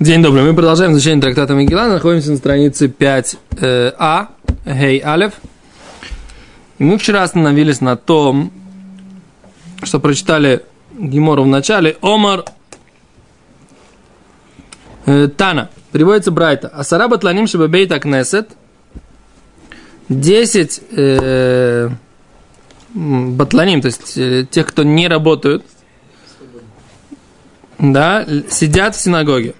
День 0.00 0.22
добрый. 0.22 0.44
Мы 0.44 0.54
продолжаем 0.54 0.92
изучение 0.92 1.20
трактата 1.20 1.52
Мегила. 1.52 1.84
Находимся 1.84 2.30
на 2.30 2.38
странице 2.38 2.86
5а, 2.86 4.28
Гей 4.64 4.98
Алев. 4.98 5.34
Мы 6.78 6.96
вчера 6.96 7.22
остановились 7.22 7.82
на 7.82 7.98
том, 7.98 8.50
что 9.82 10.00
прочитали 10.00 10.62
Гимору 10.98 11.42
в 11.42 11.48
начале. 11.48 11.98
Омар 12.00 12.46
э, 15.04 15.28
Тана. 15.36 15.68
Приводится 15.92 16.30
Брайта. 16.30 16.68
Асара 16.68 17.06
батланим 17.06 17.46
шабабейта 17.46 18.00
кнесет. 18.00 18.52
Десять 20.08 20.80
э, 20.92 21.90
батланим, 22.94 23.82
то 23.82 23.86
есть 23.88 24.16
э, 24.16 24.46
тех, 24.50 24.66
кто 24.66 24.82
не 24.82 25.08
работают, 25.08 25.62
да, 27.78 28.26
сидят 28.48 28.96
в 28.96 28.98
синагоге. 28.98 29.54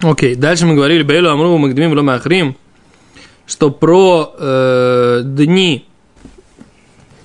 Окей, 0.00 0.34
дальше 0.34 0.66
мы 0.66 0.74
говорили, 0.74 1.02
Бейлу 1.02 1.30
Амру 1.30 1.56
Магдмим 1.56 1.92
Ломахрим, 1.92 2.56
что 3.46 3.70
про 3.70 4.34
э, 4.38 5.22
дни 5.24 5.86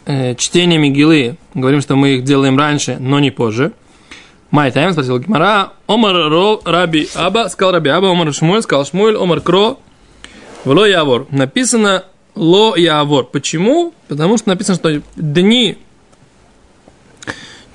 э, 0.06 0.36
чтения 0.36 0.78
Мигилы, 0.78 1.38
говорим, 1.54 1.82
что 1.82 1.96
мы 1.96 2.16
их 2.16 2.24
делаем 2.24 2.58
раньше, 2.58 2.98
но 3.00 3.20
не 3.20 3.32
позже. 3.32 3.74
Май 4.52 4.72
Тайм 4.72 4.94
спросил 4.94 5.20
Гимара, 5.20 5.74
Омар 5.86 6.16
Ро 6.30 6.62
Раби 6.66 7.08
Аба, 7.14 7.50
сказал 7.50 7.74
Раби 7.74 7.90
Аба, 7.90 8.10
Омар 8.12 8.34
Шмуэль, 8.34 8.64
сказал 8.64 8.86
Шмуэль, 8.86 9.16
Омар 9.16 9.42
Кро, 9.42 9.80
Вло 10.66 10.86
Явор. 10.86 11.28
Написано 11.30 12.06
Ло 12.36 12.76
Явор. 12.76 13.26
Почему? 13.26 13.94
Потому 14.08 14.38
что 14.38 14.50
написано, 14.50 14.76
что 14.76 15.02
дни 15.16 15.78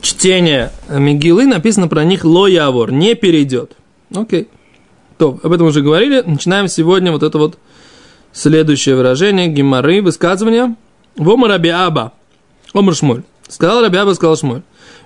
чтения 0.00 0.72
Мигилы 0.88 1.46
написано 1.46 1.86
про 1.86 2.04
них 2.04 2.24
Ло 2.24 2.48
Явор, 2.48 2.90
не 2.90 3.14
перейдет. 3.14 3.76
Окей. 4.12 4.48
То, 5.18 5.38
об 5.42 5.52
этом 5.52 5.66
уже 5.66 5.82
говорили. 5.82 6.22
Начинаем 6.24 6.68
сегодня 6.68 7.12
вот 7.12 7.22
это 7.22 7.38
вот 7.38 7.58
следующее 8.32 8.96
выражение. 8.96 9.48
Гимары, 9.48 10.02
высказывание. 10.02 10.74
Вома 11.16 11.48
Раби 11.48 11.68
Аба. 11.68 12.12
Омар 12.72 12.94
Шмуль. 12.94 13.22
Сказал 13.48 13.82
Раби 13.82 13.98
Аба, 13.98 14.14
сказал 14.14 14.36
Шмуль. 14.36 14.62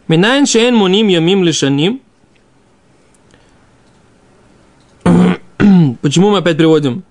Минайн 0.07 0.47
шейн 0.47 0.75
муним 0.75 1.09
ямим 1.09 1.45
лишаним. 1.45 2.01
Почему 6.03 6.31
мы 6.31 6.39
опять 6.39 6.57
приводим 6.57 7.05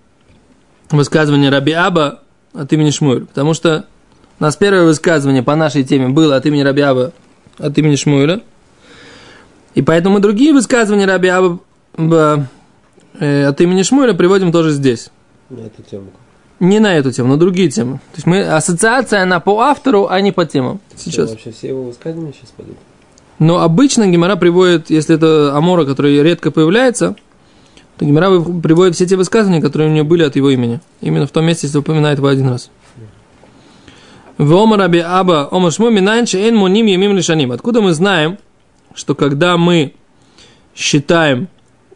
высказывание 0.89 1.51
Раби 1.51 1.73
Аба 1.73 2.21
от 2.53 2.73
имени 2.73 2.89
Шмуль? 2.89 3.25
Потому 3.25 3.53
что 3.53 3.85
у 4.39 4.43
нас 4.43 4.55
первое 4.55 4.83
высказывание 4.83 5.41
по 5.41 5.55
нашей 5.55 5.83
теме 5.83 6.09
было 6.09 6.35
от 6.35 6.45
имени 6.45 6.61
Раби 6.61 6.81
Аба, 6.81 7.11
от 7.57 7.75
имени 7.77 7.95
Шмуэля. 7.95 8.41
И 9.73 9.81
поэтому 9.81 10.15
мы 10.15 10.21
другие 10.21 10.53
высказывания 10.53 11.07
Раби 11.07 11.27
Аба 11.29 11.59
от 13.19 13.61
имени 13.61 13.83
Шмуэля 13.83 14.13
приводим 14.13 14.51
тоже 14.51 14.71
здесь. 14.71 15.09
На 15.49 15.61
эту 15.61 15.81
тему. 15.83 16.07
Не 16.59 16.79
на 16.79 16.95
эту 16.95 17.11
тему, 17.11 17.29
но 17.29 17.37
другие 17.37 17.69
темы. 17.69 17.97
То 17.97 18.15
есть 18.15 18.25
мы, 18.25 18.41
ассоциация, 18.41 19.21
она 19.21 19.39
по 19.39 19.59
автору, 19.61 20.07
а 20.09 20.19
не 20.21 20.31
по 20.31 20.45
темам. 20.45 20.79
Сейчас. 20.95 21.25
Что, 21.25 21.35
вообще 21.35 21.51
все 21.51 21.67
его 21.67 21.83
высказывания 21.83 22.33
сейчас 22.33 22.51
пойдут? 22.51 22.77
Но 23.39 23.61
обычно 23.61 24.07
Гимара 24.07 24.35
приводит, 24.35 24.89
если 24.89 25.15
это 25.15 25.55
Амора, 25.55 25.85
который 25.85 26.21
редко 26.23 26.49
появляется, 26.49 27.15
то 27.97 28.05
Гимара 28.05 28.39
приводит 28.41 28.95
все 28.95 29.05
те 29.05 29.15
высказывания, 29.15 29.61
которые 29.61 29.89
у 29.89 29.93
него 29.93 30.05
были 30.05 30.23
от 30.23 30.35
его 30.35 30.49
имени. 30.49 30.79
Именно 31.01 31.27
в 31.27 31.31
том 31.31 31.45
месте, 31.45 31.67
если 31.67 31.77
упоминает 31.77 32.17
его 32.17 32.27
один 32.27 32.49
раз. 32.49 32.71
В 34.39 34.55
Омар 34.55 34.81
Аби 34.81 34.99
Аба 34.99 35.47
Омар 35.51 35.71
Шму 35.71 35.89
Минанче 35.89 36.47
Эн 36.47 36.55
Муним 36.55 36.85
Ямим 36.87 37.15
Лишаним. 37.15 37.51
Откуда 37.51 37.81
мы 37.81 37.93
знаем, 37.93 38.37
что 38.93 39.15
когда 39.15 39.57
мы 39.57 39.93
считаем 40.75 41.47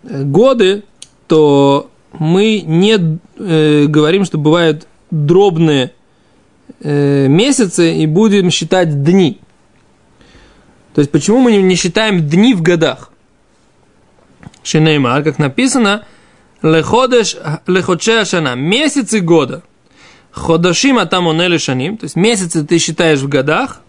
э, 0.03 0.23
годы, 0.23 0.83
то 1.31 1.89
мы 2.11 2.59
не 2.59 2.99
э, 3.37 3.85
говорим, 3.85 4.25
что 4.25 4.37
бывают 4.37 4.85
дробные 5.11 5.93
э, 6.81 7.27
месяцы 7.29 7.95
и 7.95 8.05
будем 8.05 8.51
считать 8.51 9.01
дни. 9.01 9.39
То 10.93 10.99
есть, 10.99 11.09
почему 11.09 11.39
мы 11.39 11.55
не 11.55 11.75
считаем 11.75 12.27
дни 12.27 12.53
в 12.53 12.61
годах? 12.61 13.13
Шинеймар, 14.61 15.23
как 15.23 15.39
написано, 15.39 16.03
леходеш, 16.61 17.37
леходше 17.65 18.25
шана, 18.25 18.55
месяцы 18.55 19.21
года. 19.21 19.63
Ходашим 20.31 20.97
атамоне 20.97 21.47
лишаним, 21.47 21.95
то 21.95 22.03
есть 22.03 22.17
месяцы 22.17 22.65
ты 22.65 22.77
считаешь 22.77 23.19
в 23.19 23.29
годах, 23.29 23.79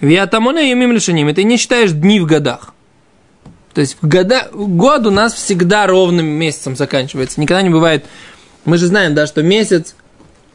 виатамоне 0.00 0.68
юмим 0.68 0.90
лишаним, 0.90 1.28
и 1.28 1.34
ты 1.34 1.44
не 1.44 1.56
считаешь 1.56 1.92
дни 1.92 2.18
в 2.18 2.26
годах. 2.26 2.74
То 3.74 3.80
есть 3.80 3.96
года, 4.02 4.48
год 4.52 5.06
у 5.06 5.10
нас 5.10 5.32
всегда 5.34 5.86
ровным 5.86 6.26
месяцем 6.26 6.76
заканчивается. 6.76 7.40
Никогда 7.40 7.62
не 7.62 7.70
бывает. 7.70 8.04
Мы 8.64 8.78
же 8.78 8.86
знаем, 8.86 9.14
да, 9.14 9.26
что 9.26 9.42
месяц, 9.42 9.94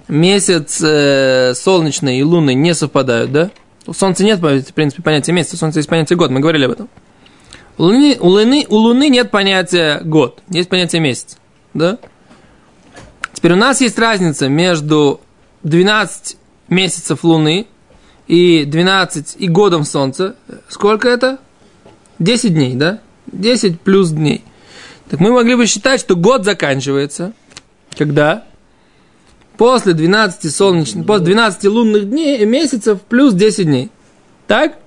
месяц 0.07 0.81
э, 0.81 1.53
солнечный 1.55 2.19
и 2.19 2.23
лунный 2.23 2.53
не 2.53 2.73
совпадают, 2.73 3.31
да? 3.31 3.51
У 3.87 3.93
Солнца 3.93 4.23
нет, 4.23 4.39
в 4.39 4.73
принципе, 4.73 5.03
понятия 5.03 5.31
месяца, 5.31 5.55
у 5.55 5.59
Солнца 5.59 5.79
есть 5.79 5.89
понятие 5.89 6.17
год, 6.17 6.31
мы 6.31 6.39
говорили 6.39 6.65
об 6.65 6.71
этом. 6.71 6.89
У 7.77 7.83
Луны, 7.83 8.17
у 8.19 8.27
Луны, 8.27 8.65
у 8.69 8.75
Луны 8.75 9.09
нет 9.09 9.31
понятия 9.31 10.01
год, 10.03 10.41
есть 10.49 10.69
понятие 10.69 11.01
месяц, 11.01 11.37
да? 11.73 11.97
Теперь 13.33 13.53
у 13.53 13.57
нас 13.57 13.81
есть 13.81 13.99
разница 13.99 14.47
между 14.47 15.21
12 15.63 16.37
месяцев 16.69 17.23
Луны 17.23 17.67
и 18.27 18.65
12 18.65 19.35
и 19.37 19.47
годом 19.47 19.83
Солнца. 19.83 20.35
Сколько 20.69 21.09
это? 21.09 21.37
10 22.19 22.53
дней, 22.53 22.75
да? 22.75 23.01
10 23.27 23.79
плюс 23.81 24.11
дней. 24.11 24.43
Так 25.09 25.19
мы 25.19 25.31
могли 25.31 25.55
бы 25.55 25.65
считать, 25.67 25.99
что 25.99 26.15
год 26.15 26.45
заканчивается, 26.45 27.33
когда 27.97 28.45
после 29.57 29.93
12 29.93 30.53
солнечных, 30.53 31.05
после 31.05 31.25
12 31.25 31.65
лунных 31.65 32.09
дней, 32.09 32.45
месяцев 32.45 33.01
плюс 33.01 33.33
10 33.33 33.65
дней. 33.65 33.91
Так? 34.47 34.77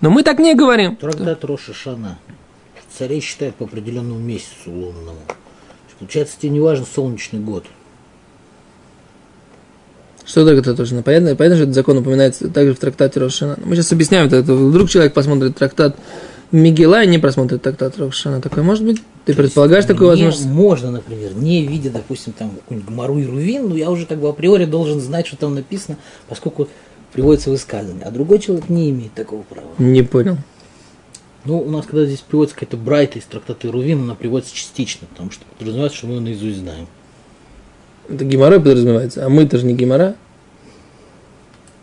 Но 0.00 0.10
мы 0.10 0.22
так 0.22 0.38
не 0.38 0.54
говорим. 0.54 0.96
Трактат 0.96 1.44
Роша 1.44 1.72
Шана. 1.72 2.18
Царей 2.98 3.20
считают 3.20 3.54
по 3.54 3.64
определенному 3.64 4.20
месяцу 4.20 4.70
лунному. 4.70 5.20
Получается, 5.98 6.36
тебе 6.38 6.50
не 6.50 6.60
важен 6.60 6.84
солнечный 6.84 7.38
год. 7.38 7.64
Что 10.24 10.44
так 10.44 10.58
это 10.58 10.74
точно? 10.74 11.02
Понятно, 11.02 11.36
понятно, 11.36 11.56
что 11.56 11.62
этот 11.62 11.74
закон 11.74 11.98
упоминается 11.98 12.48
также 12.48 12.74
в 12.74 12.78
трактате 12.78 13.20
Рошана. 13.20 13.56
Мы 13.64 13.76
сейчас 13.76 13.92
объясняем 13.92 14.26
это. 14.26 14.42
Вдруг 14.42 14.90
человек 14.90 15.14
посмотрит 15.14 15.56
трактат 15.56 15.96
Мигела 16.52 17.06
не 17.06 17.18
просмотрит 17.18 17.62
трактат 17.62 17.98
Рошана. 17.98 18.42
Такое 18.42 18.62
может 18.62 18.84
быть? 18.84 19.02
Ты 19.24 19.34
предполагаешь 19.34 19.86
такую 19.86 20.10
возможность? 20.10 20.46
Можно, 20.46 20.90
например, 20.90 21.34
не 21.34 21.66
видя, 21.66 21.90
допустим, 21.90 22.34
там 22.34 22.50
какую-нибудь 22.50 22.92
Гмару 22.92 23.18
и 23.18 23.24
Рувин, 23.24 23.70
но 23.70 23.76
я 23.76 23.90
уже 23.90 24.04
как 24.04 24.18
бы 24.18 24.28
априори 24.28 24.66
должен 24.66 25.00
знать, 25.00 25.26
что 25.26 25.36
там 25.36 25.54
написано, 25.54 25.96
поскольку 26.28 26.68
приводится 27.14 27.48
высказывание. 27.48 28.04
А 28.04 28.10
другой 28.10 28.38
человек 28.38 28.68
не 28.68 28.90
имеет 28.90 29.14
такого 29.14 29.42
права. 29.42 29.68
Не 29.78 30.02
понял. 30.02 30.36
Ну, 31.44 31.58
у 31.58 31.70
нас, 31.70 31.86
когда 31.86 32.04
здесь 32.04 32.20
приводится 32.20 32.54
какая-то 32.54 32.76
Брайта 32.76 33.18
из 33.18 33.24
трактата 33.24 33.72
Рувин, 33.72 34.02
она 34.02 34.14
приводится 34.14 34.54
частично, 34.54 35.06
потому 35.08 35.30
что 35.30 35.44
подразумевается, 35.58 35.98
что 35.98 36.06
мы 36.06 36.14
ее 36.14 36.20
наизусть 36.20 36.58
знаем. 36.58 36.86
Это 38.08 38.24
геморрой 38.24 38.60
подразумевается, 38.60 39.24
а 39.24 39.28
мы-то 39.30 39.56
же 39.56 39.64
не 39.64 39.74
гемора. 39.74 40.16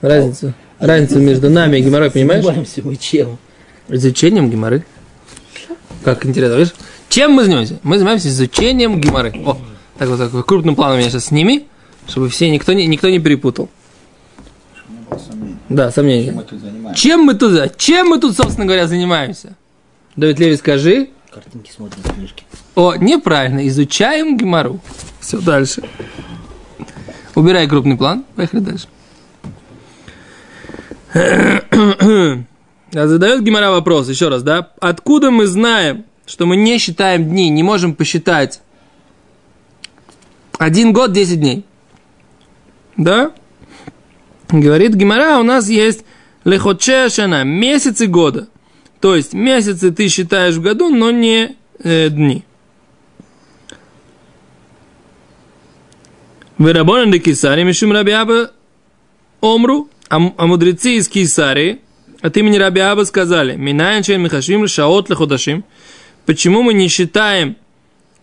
Разница. 0.02 0.54
Разница 0.78 1.18
между 1.18 1.50
нами 1.50 1.78
и 1.78 1.82
геморрой, 1.82 2.12
понимаешь? 2.12 2.44
Занимаемся 2.44 2.82
мы 2.84 2.96
чем? 2.96 3.38
Изучением 3.90 4.50
геморры. 4.50 4.86
Как 6.04 6.26
интересно, 6.26 6.56
видишь? 6.56 6.74
Чем 7.10 7.32
мы 7.32 7.44
занимаемся? 7.44 7.80
Мы 7.84 7.98
занимаемся 7.98 8.30
изучением 8.30 9.02
геморры. 9.02 9.34
О, 9.46 9.58
так 9.98 10.10
вот, 10.10 10.20
так, 10.20 10.46
крупным 10.46 10.76
планом 10.76 11.00
меня 11.00 11.10
сейчас 11.10 11.26
сними, 11.26 11.68
чтобы 12.08 12.30
все, 12.30 12.50
никто 12.50 12.74
не, 12.74 12.86
никто 12.88 13.10
не 13.10 13.20
перепутал. 13.20 13.70
Да, 15.70 15.92
сомнения. 15.92 16.28
Чем 16.28 16.36
мы 16.36 16.44
тут 16.44 16.62
занимаемся? 16.62 17.02
Чем 17.02 17.22
мы 17.22 17.34
тут, 17.36 17.78
чем 17.78 18.08
мы 18.08 18.20
тут, 18.20 18.36
собственно 18.36 18.66
говоря, 18.66 18.88
занимаемся? 18.88 19.56
Давид 20.16 20.40
Леви, 20.40 20.56
скажи. 20.56 21.10
Картинки 21.32 21.72
смотрим 21.72 22.04
книжки. 22.04 22.44
О, 22.76 22.96
неправильно, 22.96 23.68
изучаем 23.68 24.38
гемору. 24.38 24.80
Все, 25.20 25.40
дальше. 25.40 25.84
Убирай 27.36 27.68
крупный 27.68 27.98
план, 27.98 28.26
поехали 28.36 28.62
дальше. 28.62 28.88
Задает 32.92 33.44
Гимара 33.44 33.70
вопрос, 33.72 34.10
еще 34.10 34.30
раз, 34.30 34.42
да? 34.42 34.72
Откуда 34.80 35.30
мы 35.30 35.46
знаем, 35.46 36.06
что 36.26 36.46
мы 36.46 36.56
не 36.56 36.78
считаем 36.80 37.30
дни, 37.30 37.50
не 37.50 37.62
можем 37.62 37.94
посчитать 37.94 38.62
один 40.58 40.92
год, 40.92 41.12
10 41.12 41.40
дней? 41.40 41.66
Да? 42.98 43.32
Говорит 44.50 44.96
Гимара, 44.96 45.40
у 45.40 45.44
нас 45.44 45.70
есть 45.70 46.04
лехочешана, 46.44 47.44
месяцы 47.44 48.08
года. 48.08 48.48
То 49.00 49.16
есть 49.16 49.34
месяцы 49.34 49.92
ты 49.92 50.10
считаешь 50.10 50.56
в 50.56 50.62
году, 50.62 50.90
но 50.90 51.12
не 51.12 51.56
э, 51.84 52.10
дни. 52.10 52.44
Верабонан 56.58 57.12
де 57.12 57.20
Кисари, 57.20 57.64
Мишум 57.64 57.94
Рабиаба 57.94 58.52
Омру, 59.40 59.90
а, 60.10 60.18
а 60.38 60.46
мудрецы 60.48 60.96
из 60.96 61.08
Кисари 61.08 61.82
от 62.22 62.38
имени 62.38 62.58
Рабиаба 62.58 63.04
сказали, 63.04 63.56
Минаянчен 63.56 64.22
Михашим 64.22 64.68
Шаот 64.68 65.10
Леходашим, 65.10 65.64
почему 66.26 66.64
мы 66.64 66.74
не 66.74 66.88
считаем 66.88 67.56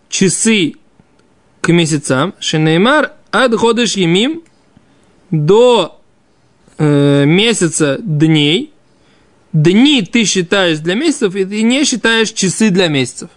часы 0.09 0.73
к 1.61 1.69
месяцам? 1.69 2.33
Шинеймар 2.39 3.13
ад 3.31 3.55
ходыш 3.55 3.95
емим 3.95 4.43
до 5.31 5.99
э, 6.77 7.25
месяца 7.25 7.97
дней. 7.99 8.73
Дни 9.53 10.01
ты 10.03 10.25
считаешь 10.25 10.79
для 10.79 10.93
месяцев, 10.93 11.35
и 11.35 11.45
ты 11.45 11.63
не 11.63 11.83
считаешь 11.83 12.31
часы 12.31 12.69
для 12.69 12.87
месяцев. 12.89 13.29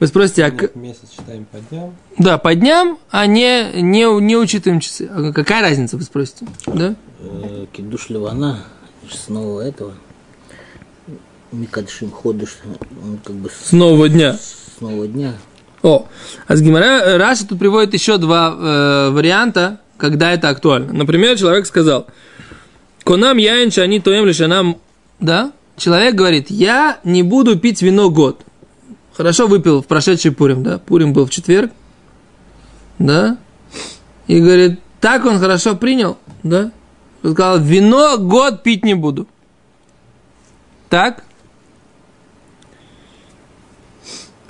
Вы 0.00 0.06
спросите, 0.06 0.44
а... 0.44 0.50
Нет, 0.50 0.74
месяц 0.76 1.10
считаем 1.14 1.44
по 1.44 1.58
дням. 1.58 1.94
Да, 2.18 2.38
по 2.38 2.54
дням, 2.54 2.98
а 3.10 3.26
не, 3.26 3.70
не, 3.82 4.20
не 4.20 4.36
учитываем 4.36 4.80
часы. 4.80 5.08
А 5.12 5.30
какая 5.32 5.60
разница, 5.60 5.98
вы 5.98 6.02
спросите? 6.02 6.46
Да? 6.66 6.96
Э, 7.20 7.66
Кидуш 7.70 8.08
Ливана, 8.08 8.64
снова 9.08 9.60
этого. 9.60 9.94
Микадшим 11.52 12.10
ходыш, 12.10 12.58
он 13.02 13.18
как 13.24 13.36
бы 13.36 13.50
с 13.50 13.68
С 13.68 13.72
нового 13.72 14.08
дня. 14.08 14.34
с 14.34 14.80
нового 14.80 15.08
дня. 15.08 15.34
О, 15.82 16.06
а 16.46 16.56
с 16.56 16.60
Гимара 16.60 17.18
Раша 17.18 17.46
тут 17.46 17.58
приводит 17.58 17.94
еще 17.94 18.18
два 18.18 18.54
э, 18.56 19.10
варианта, 19.10 19.80
когда 19.96 20.32
это 20.32 20.48
актуально. 20.48 20.92
Например, 20.92 21.36
человек 21.38 21.66
сказал, 21.66 22.06
Конам 23.04 23.38
яин 23.38 23.70
они 23.82 24.00
тоем 24.00 24.26
лишь 24.26 24.38
нам, 24.38 24.78
да? 25.18 25.52
Человек 25.76 26.14
говорит, 26.14 26.50
я 26.50 26.98
не 27.04 27.22
буду 27.22 27.58
пить 27.58 27.82
вино 27.82 28.10
год. 28.10 28.42
Хорошо 29.14 29.46
выпил 29.46 29.82
в 29.82 29.86
прошедший 29.86 30.32
Пурим, 30.32 30.62
да? 30.62 30.78
Пурим 30.78 31.12
был 31.12 31.26
в 31.26 31.30
четверг, 31.30 31.72
да? 32.98 33.38
И 34.26 34.38
говорит, 34.40 34.80
так 35.00 35.24
он 35.24 35.38
хорошо 35.40 35.74
принял, 35.74 36.18
да? 36.42 36.70
Он 37.22 37.32
сказал, 37.32 37.58
вино 37.58 38.18
год 38.18 38.62
пить 38.62 38.84
не 38.84 38.94
буду. 38.94 39.26
Так? 40.88 41.22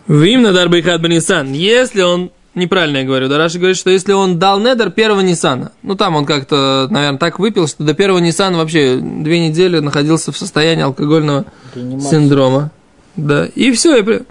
Вим 0.06 0.42
надар 0.42 0.68
бейхат 0.68 1.02
Нисан. 1.02 1.52
Если 1.52 2.02
он, 2.02 2.30
неправильно 2.54 2.98
я 2.98 3.04
говорю, 3.04 3.28
да, 3.28 3.38
Раши 3.38 3.58
говорит, 3.58 3.76
что 3.76 3.90
если 3.90 4.12
он 4.12 4.38
дал 4.38 4.58
недер 4.58 4.90
первого 4.90 5.20
Нисана, 5.20 5.70
ну 5.82 5.94
там 5.94 6.16
он 6.16 6.26
как-то, 6.26 6.88
наверное, 6.90 7.18
так 7.18 7.38
выпил, 7.38 7.68
что 7.68 7.84
до 7.84 7.94
первого 7.94 8.18
Нисана 8.18 8.58
вообще 8.58 8.96
две 8.96 9.46
недели 9.46 9.78
находился 9.78 10.32
в 10.32 10.36
состоянии 10.36 10.82
алкогольного 10.82 11.44
Реанимация. 11.74 12.10
синдрома. 12.10 12.70
Да, 13.16 13.46
и 13.46 13.70
все. 13.72 13.98
И... 13.98 14.22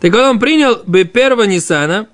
Так 0.00 0.12
вот 0.12 0.22
он 0.22 0.38
принял 0.38 0.78
бы 0.86 1.04
первого 1.04 1.44
Нисана, 1.44 2.06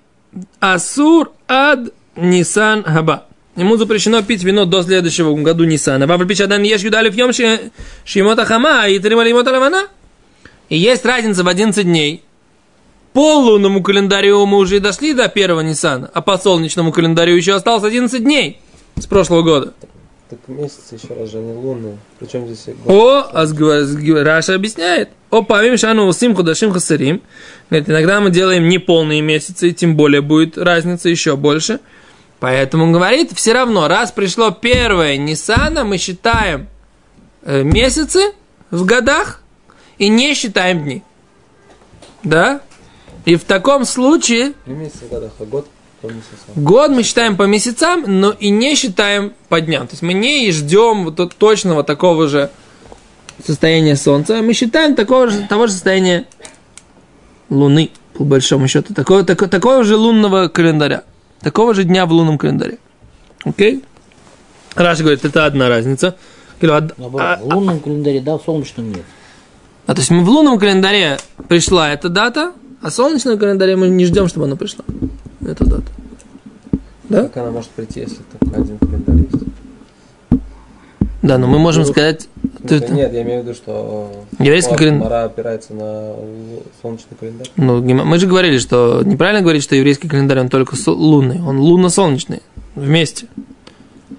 Асур 0.60 1.32
ад 1.48 1.92
Нисан 2.16 2.82
Хаба. 2.84 3.26
Ему 3.54 3.76
запрещено 3.76 4.22
пить 4.22 4.42
вино 4.44 4.64
до 4.64 4.82
следующего 4.82 5.34
году 5.36 5.64
Нисана. 5.64 6.06
Вафль 6.06 6.26
пичадан 6.26 6.62
ешь 6.62 6.80
юдалев 6.80 7.14
йом 7.14 7.32
ши- 7.32 7.70
шимота 8.04 8.44
хама 8.46 8.88
и 8.88 8.98
тримали 8.98 9.30
имота 9.30 9.50
лавана. 9.50 9.88
И 10.70 10.78
есть 10.78 11.04
разница 11.04 11.44
в 11.44 11.48
11 11.48 11.84
дней. 11.84 12.24
По 13.12 13.36
лунному 13.36 13.82
календарю 13.82 14.46
мы 14.46 14.56
уже 14.56 14.76
и 14.76 14.80
дошли 14.80 15.12
до 15.12 15.28
первого 15.28 15.60
Ниссана, 15.60 16.10
а 16.14 16.22
по 16.22 16.38
солнечному 16.38 16.92
календарю 16.92 17.36
еще 17.36 17.52
осталось 17.54 17.84
11 17.84 18.24
дней 18.24 18.58
с 18.98 19.06
прошлого 19.06 19.42
года. 19.42 19.74
Так 20.30 20.38
месяц 20.48 20.92
еще 20.92 21.12
раз 21.12 21.30
же 21.30 21.36
не 21.36 21.52
лунные. 21.52 21.98
Причем 22.18 22.46
здесь? 22.46 22.74
О, 22.86 23.18
а 23.18 23.44
Раша 24.24 24.54
объясняет. 24.54 25.10
О, 25.28 25.42
памим 25.42 25.76
шану 25.76 26.06
усим 26.06 26.34
худашим 26.34 26.72
хасарим. 26.72 27.20
Говорит, 27.68 27.90
иногда 27.90 28.18
мы 28.22 28.30
делаем 28.30 28.66
неполные 28.66 29.20
месяцы, 29.20 29.68
и 29.68 29.74
тем 29.74 29.94
более 29.94 30.22
будет 30.22 30.56
разница 30.56 31.10
еще 31.10 31.36
больше. 31.36 31.80
Поэтому 32.42 32.90
говорит, 32.90 33.30
все 33.36 33.52
равно, 33.52 33.86
раз 33.86 34.10
пришло 34.10 34.50
первое 34.50 35.16
Ниссана, 35.16 35.84
мы 35.84 35.96
считаем 35.96 36.66
э, 37.42 37.62
месяцы 37.62 38.32
в 38.72 38.84
годах 38.84 39.42
и 39.96 40.08
не 40.08 40.34
считаем 40.34 40.82
дни. 40.82 41.04
Да? 42.24 42.60
И 43.26 43.36
в 43.36 43.44
таком 43.44 43.84
случае 43.84 44.54
Не 44.66 44.74
месяц 44.74 45.02
в 45.02 45.08
годах, 45.08 45.30
а 45.38 45.44
год 45.44 45.68
по 46.00 46.06
месяцам. 46.08 46.36
Год 46.56 46.90
мы 46.90 47.04
считаем 47.04 47.36
по 47.36 47.44
месяцам, 47.44 48.02
но 48.08 48.32
и 48.32 48.50
не 48.50 48.74
считаем 48.74 49.34
по 49.48 49.60
дням. 49.60 49.86
То 49.86 49.92
есть 49.92 50.02
мы 50.02 50.12
не 50.12 50.50
ждем 50.50 51.04
вот 51.04 51.36
точного 51.36 51.84
такого 51.84 52.26
же 52.26 52.50
состояния 53.46 53.94
Солнца, 53.94 54.42
мы 54.42 54.52
считаем 54.52 54.96
такого 54.96 55.28
же, 55.28 55.46
того 55.46 55.68
же 55.68 55.74
состояния 55.74 56.26
Луны, 57.50 57.92
по 58.14 58.24
большому 58.24 58.66
счету. 58.66 58.94
Такого, 58.94 59.22
тако- 59.22 59.46
такого 59.46 59.84
же 59.84 59.94
лунного 59.94 60.48
календаря. 60.48 61.04
Такого 61.42 61.74
же 61.74 61.84
дня 61.84 62.06
в 62.06 62.12
лунном 62.12 62.38
календаре. 62.38 62.78
Окей? 63.44 63.84
Раша 64.74 65.02
говорит, 65.02 65.24
это 65.24 65.44
одна 65.46 65.68
разница. 65.68 66.16
Говорю, 66.60 66.76
а- 66.86 67.00
Наоборот, 67.00 67.26
а- 67.28 67.40
в 67.42 67.54
лунном 67.54 67.80
календаре, 67.80 68.20
да, 68.20 68.38
в 68.38 68.42
солнечном 68.44 68.90
нет. 68.90 69.02
а, 69.86 69.94
то 69.94 70.00
есть 70.00 70.10
мы 70.10 70.24
в 70.24 70.28
лунном 70.28 70.58
календаре 70.58 71.18
пришла 71.48 71.90
эта 71.92 72.08
дата, 72.08 72.52
а 72.80 72.90
в 72.90 72.94
солнечном 72.94 73.38
календаре 73.38 73.76
мы 73.76 73.88
не 73.88 74.04
ждем, 74.06 74.28
чтобы 74.28 74.46
она 74.46 74.56
пришла. 74.56 74.84
Эта 75.40 75.64
дата. 75.64 75.82
Да? 77.08 77.22
Как 77.24 77.36
она 77.38 77.50
может 77.50 77.70
прийти, 77.70 78.00
если 78.00 78.18
только 78.38 78.60
один 78.60 78.78
календарь 78.78 79.16
есть? 79.16 79.41
Да, 81.22 81.38
но 81.38 81.46
мы 81.46 81.58
можем 81.58 81.84
сказать... 81.84 82.28
В 82.42 82.66
ты- 82.68 82.80
Нет, 82.92 83.12
я 83.12 83.22
имею 83.22 83.42
в 83.42 83.44
виду, 83.44 83.54
что 83.54 84.10
Еврейский 84.40 84.74
кален- 84.74 84.98
Мара 84.98 85.24
опирается 85.24 85.72
на 85.72 86.14
солнечный 86.82 87.16
календарь. 87.18 87.48
Ну, 87.56 87.80
мы 88.04 88.18
же 88.18 88.26
говорили, 88.26 88.58
что 88.58 89.02
неправильно 89.04 89.40
говорить, 89.40 89.62
что 89.62 89.76
еврейский 89.76 90.08
календарь, 90.08 90.40
он 90.40 90.48
только 90.48 90.74
лунный, 90.86 91.40
он 91.40 91.58
лунно-солнечный, 91.60 92.42
вместе. 92.74 93.26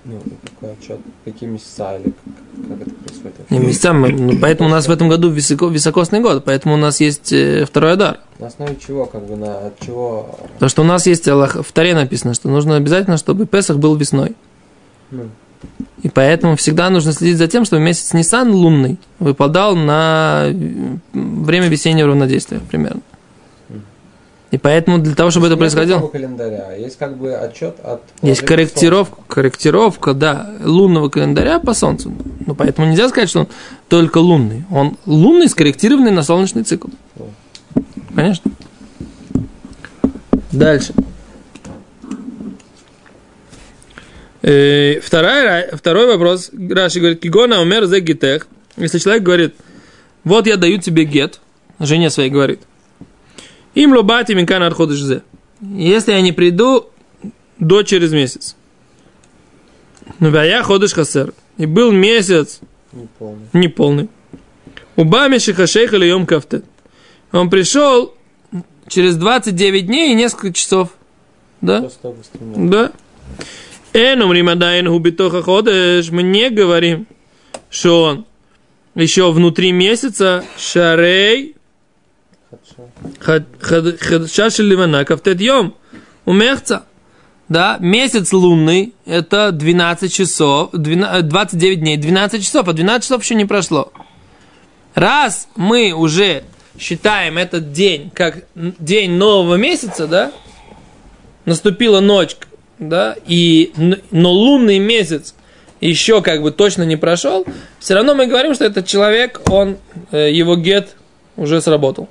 Ну, 0.05 0.19
какой 0.59 0.73
отчет, 0.73 0.99
какие 1.25 1.49
месяца 1.49 1.97
или 1.97 2.11
как, 2.11 2.67
как 2.79 2.87
это 2.87 2.95
происходит? 2.95 3.51
Не 3.51 3.59
месяцами, 3.59 3.97
мы- 3.99 4.09
ну, 4.33 4.39
поэтому 4.39 4.69
у 4.69 4.71
нас 4.71 4.87
в 4.87 4.91
этом 4.91 5.09
году 5.09 5.29
високо, 5.29 5.65
високосный 5.67 6.21
год, 6.21 6.43
поэтому 6.45 6.75
у 6.75 6.77
нас 6.77 6.99
есть 7.01 7.31
э, 7.33 7.65
второй 7.65 7.93
адар. 7.93 8.19
На 8.39 8.47
основе 8.47 8.77
чего, 8.85 9.05
как 9.05 9.25
бы, 9.25 9.35
на 9.35 9.67
от 9.67 9.79
чего, 9.79 10.37
Потому 10.55 10.69
что 10.69 10.81
у 10.81 10.85
нас 10.85 11.05
есть 11.05 11.27
Аллах, 11.27 11.55
в 11.65 11.71
Таре 11.73 11.95
написано, 11.95 12.33
что 12.33 12.49
нужно 12.49 12.75
обязательно, 12.77 13.17
чтобы 13.17 13.45
Песах 13.45 13.77
был 13.77 13.95
весной. 13.95 14.35
ну, 15.11 15.23
И 16.03 16.09
поэтому 16.09 16.57
всегда 16.57 16.89
нужно 16.89 17.13
следить 17.13 17.37
за 17.37 17.47
тем, 17.47 17.63
чтобы 17.65 17.81
месяц 17.81 18.13
Нисан 18.13 18.51
лунный 18.51 18.97
выпадал 19.19 19.75
на 19.75 20.53
время 21.13 21.69
весеннего 21.69 22.09
равнодействия 22.09 22.59
примерно. 22.59 23.01
И 24.51 24.59
поэтому 24.59 24.99
для 24.99 25.15
того, 25.15 25.31
чтобы 25.31 25.47
это 25.47 25.55
нет 25.55 25.59
происходило... 25.61 26.07
календаря, 26.07 26.75
есть 26.75 26.99
как 26.99 27.17
бы 27.17 27.33
отчет 27.33 27.77
от... 27.83 28.03
Есть 28.21 28.41
корректировка, 28.41 29.17
корректировка, 29.27 30.13
да, 30.13 30.51
лунного 30.63 31.09
календаря 31.09 31.57
по 31.57 31.73
Солнцу. 31.73 32.13
Ну, 32.45 32.53
поэтому 32.53 32.87
нельзя 32.87 33.09
сказать, 33.09 33.29
что 33.29 33.39
он 33.39 33.47
только 33.87 34.19
лунный. 34.19 34.63
Он 34.69 34.97
лунный, 35.07 35.49
скорректированный 35.49 36.11
на 36.11 36.21
солнечный 36.21 36.61
цикл. 36.63 36.89
Конечно. 38.13 38.51
Дальше. 40.51 40.93
Э, 44.43 44.99
вторая, 44.99 45.71
ра- 45.71 45.77
второй 45.77 46.05
вопрос. 46.07 46.51
Раши 46.53 46.99
говорит, 46.99 47.21
Кигона 47.21 47.61
умер 47.61 47.85
за 47.85 48.01
гитех. 48.01 48.47
Если 48.75 48.99
человек 48.99 49.23
говорит, 49.23 49.55
вот 50.25 50.47
я 50.47 50.57
даю 50.57 50.79
тебе 50.79 51.05
гет, 51.05 51.39
жене 51.79 52.09
своей 52.09 52.29
говорит, 52.29 52.59
им 53.73 53.93
лобати 53.93 54.33
минкан 54.33 54.63
отходишь 54.63 55.01
зе. 55.01 55.21
Если 55.61 56.11
я 56.11 56.21
не 56.21 56.33
приду 56.33 56.89
до 57.57 57.83
через 57.83 58.11
месяц. 58.11 58.55
Ну, 60.19 60.35
а 60.37 60.45
я 60.45 60.61
ходишь 60.63 60.93
хасер. 60.93 61.33
И 61.57 61.65
был 61.65 61.91
месяц 61.93 62.59
неполный. 62.91 63.47
неполный. 63.53 64.09
У 64.97 65.05
Бами 65.05 65.37
Шихашейх 65.37 65.93
или 65.93 66.05
Йом 66.07 66.25
Кафтет. 66.25 66.65
Он 67.31 67.49
пришел 67.49 68.13
через 68.89 69.15
29 69.15 69.85
дней 69.87 70.11
и 70.11 70.15
несколько 70.15 70.51
часов. 70.51 70.89
Да? 71.61 71.89
Да. 72.55 72.91
Эн 73.93 74.21
умрим 74.21 74.49
адайн 74.49 74.87
губитоха 74.87 75.41
ходеш. 75.43 76.09
Мы 76.09 76.23
не 76.23 76.49
говорим, 76.49 77.07
что 77.69 78.03
он 78.03 78.25
еще 78.95 79.31
внутри 79.31 79.71
месяца 79.71 80.43
шарей 80.57 81.55
Хорошо. 83.19 83.97
хадша 83.99 84.63
ливана 84.63 85.05
кафтет 85.05 85.41
йом 85.41 85.75
умехца. 86.25 86.85
Да, 87.49 87.77
месяц 87.79 88.31
лунный– 88.31 88.95
это 89.05 89.51
12 89.51 90.11
часов, 90.11 90.69
12 90.71 91.27
29 91.27 91.79
дней, 91.79 91.97
12 91.97 92.43
часов, 92.43 92.67
а 92.67 92.73
12 92.73 93.03
часов 93.03 93.23
еще 93.23 93.35
не 93.35 93.45
прошло. 93.45 93.91
Раз 94.95 95.47
мы 95.55 95.91
уже 95.91 96.45
считаем 96.79 97.37
этот 97.37 97.71
день 97.71 98.09
как 98.11 98.45
день 98.55 99.11
нового 99.11 99.55
месяца, 99.55 100.07
да, 100.07 100.31
наступила 101.45 101.99
ночь, 101.99 102.35
да, 102.89 103.15
и, 103.25 103.73
но 104.11 104.31
лунный 104.31 104.79
месяц 104.79 105.35
еще 105.81 106.21
как 106.21 106.41
бы 106.41 106.51
точно 106.51 106.83
не 106.83 106.95
прошел, 106.95 107.45
все 107.79 107.93
равно 107.93 108.15
мы 108.15 108.27
говорим, 108.27 108.53
что 108.53 108.65
этот 108.65 108.87
человек, 108.87 109.41
он, 109.49 109.77
э, 110.11 110.31
его 110.31 110.55
гет 110.55 110.95
уже 111.35 111.61
сработал. 111.61 112.07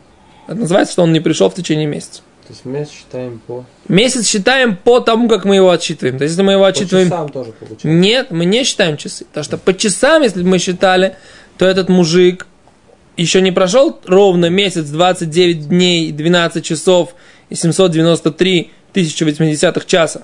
Это 0.47 0.57
называется, 0.61 0.93
что 0.93 1.03
он 1.03 1.13
не 1.13 1.21
пришел 1.21 1.49
в 1.49 1.55
течение 1.55 1.87
месяца. 1.87 2.23
То 2.47 2.53
есть 2.53 2.65
месяц 2.65 2.93
считаем 2.93 3.41
по... 3.47 3.65
Месяц 3.89 4.29
считаем 4.29 4.77
по 4.77 5.01
тому, 5.01 5.29
как 5.29 5.45
мы 5.45 5.57
его 5.57 5.71
отсчитываем. 5.71 6.19
То 6.19 6.25
есть, 6.25 6.33
если 6.33 6.43
мы 6.43 6.53
его 6.53 6.63
По 6.63 6.69
отсчитываем... 6.69 7.09
часам 7.09 7.29
тоже 7.29 7.53
получается. 7.53 7.89
Нет, 7.89 8.31
мы 8.31 8.45
не 8.45 8.65
считаем 8.65 8.97
часы. 8.97 9.25
Потому 9.27 9.45
что 9.45 9.59
по 9.59 9.75
часам, 9.75 10.23
если 10.23 10.43
бы 10.43 10.49
мы 10.49 10.59
считали, 10.59 11.17
то 11.57 11.65
этот 11.65 11.89
мужик, 11.89 12.47
еще 13.17 13.41
не 13.41 13.53
прошел 13.53 13.99
ровно 14.05 14.51
месяц, 14.51 14.87
29 14.87 15.69
дней, 15.69 16.13
12 16.13 16.65
часов 16.65 17.15
и 17.49 17.55
793 17.55 18.71
1080 18.91 19.87
часа, 19.87 20.23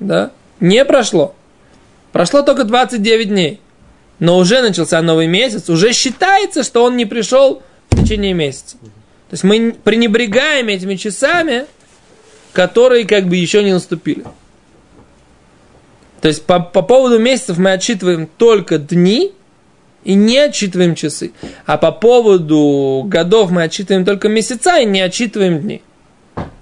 да, 0.00 0.32
не 0.58 0.84
прошло. 0.84 1.34
Прошло 2.12 2.42
только 2.42 2.64
29 2.64 3.28
дней. 3.28 3.60
Но 4.18 4.36
уже 4.36 4.60
начался 4.60 5.00
новый 5.00 5.26
месяц, 5.26 5.70
уже 5.70 5.92
считается, 5.92 6.62
что 6.62 6.84
он 6.84 6.96
не 6.96 7.06
пришел 7.06 7.62
в 7.88 8.02
течение 8.02 8.34
месяца. 8.34 8.76
То 8.78 9.34
есть 9.34 9.44
мы 9.44 9.72
пренебрегаем 9.72 10.68
этими 10.68 10.96
часами, 10.96 11.66
которые 12.52 13.06
как 13.06 13.28
бы 13.28 13.36
еще 13.36 13.62
не 13.62 13.72
наступили. 13.72 14.24
То 16.20 16.28
есть 16.28 16.44
по, 16.44 16.60
по 16.60 16.82
поводу 16.82 17.18
месяцев 17.18 17.56
мы 17.56 17.72
отчитываем 17.72 18.26
только 18.26 18.76
дни 18.76 19.32
и 20.04 20.14
не 20.14 20.38
отчитываем 20.38 20.94
часы. 20.94 21.32
А 21.64 21.78
по 21.78 21.92
поводу 21.92 23.04
годов 23.06 23.50
мы 23.50 23.62
отчитываем 23.62 24.04
только 24.04 24.28
месяца 24.28 24.78
и 24.78 24.84
не 24.84 25.00
отчитываем 25.00 25.60
дни. 25.60 25.82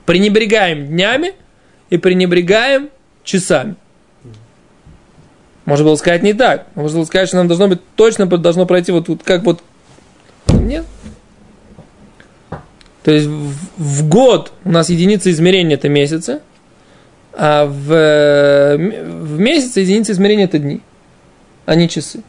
Пренебрегаем 0.06 0.86
днями 0.86 1.34
и 1.90 1.98
пренебрегаем 1.98 2.90
часами. 3.28 3.76
Можно 5.64 5.84
было 5.84 5.96
сказать 5.96 6.22
не 6.22 6.32
так. 6.32 6.66
Можно 6.74 6.98
было 6.98 7.04
сказать, 7.04 7.28
что 7.28 7.36
нам 7.36 7.46
должно 7.46 7.68
быть 7.68 7.80
точно 7.94 8.26
должно 8.26 8.64
пройти 8.66 8.90
вот, 8.90 9.08
вот 9.08 9.22
как 9.22 9.44
вот. 9.44 9.62
Нет. 10.48 10.86
То 13.02 13.12
есть 13.12 13.26
в, 13.26 13.54
в 13.76 14.08
год 14.08 14.52
у 14.64 14.70
нас 14.70 14.88
единица 14.88 15.30
измерения 15.30 15.76
это 15.76 15.88
месяцы, 15.88 16.40
а 17.32 17.66
в, 17.66 18.76
в 18.76 19.38
месяц 19.38 19.76
единица 19.76 20.12
измерения 20.12 20.44
это 20.44 20.58
дни, 20.58 20.80
а 21.66 21.74
не 21.74 21.88
часы. 21.88 22.22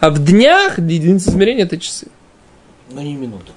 А 0.00 0.10
в 0.10 0.22
днях 0.22 0.78
единица 0.78 1.30
измерения 1.30 1.64
это 1.64 1.78
часы. 1.78 2.08
Но 2.90 3.00
не 3.00 3.14
минуты. 3.14 3.52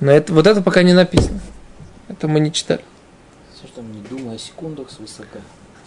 Но 0.00 0.10
это, 0.10 0.32
вот 0.32 0.46
это 0.46 0.62
пока 0.62 0.82
не 0.82 0.94
написано. 0.94 1.40
Это 2.08 2.28
мы 2.28 2.40
не 2.40 2.52
читали. 2.52 2.82
Все, 3.72 3.82
не 3.82 4.00
думай 4.08 4.36
о 4.36 4.38
секундах 4.38 4.90
свысока. 4.90 5.40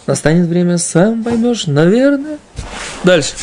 Настанет 0.08 0.48
время, 0.48 0.78
сам 0.78 1.24
поймешь, 1.24 1.68
наверное. 1.68 2.40
Дальше. 3.04 3.34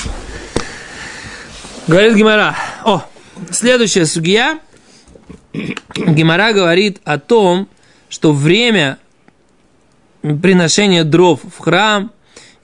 Говорит 1.87 2.14
Гимара. 2.14 2.57
О, 2.85 3.05
следующая 3.50 4.07
судья. 4.07 4.59
Гимара 5.53 6.53
говорит 6.53 7.00
о 7.05 7.19
том, 7.19 7.69
что 8.09 8.33
время 8.33 8.99
приношения 10.23 11.05
дров 11.05 11.41
в 11.43 11.59
храм, 11.61 12.11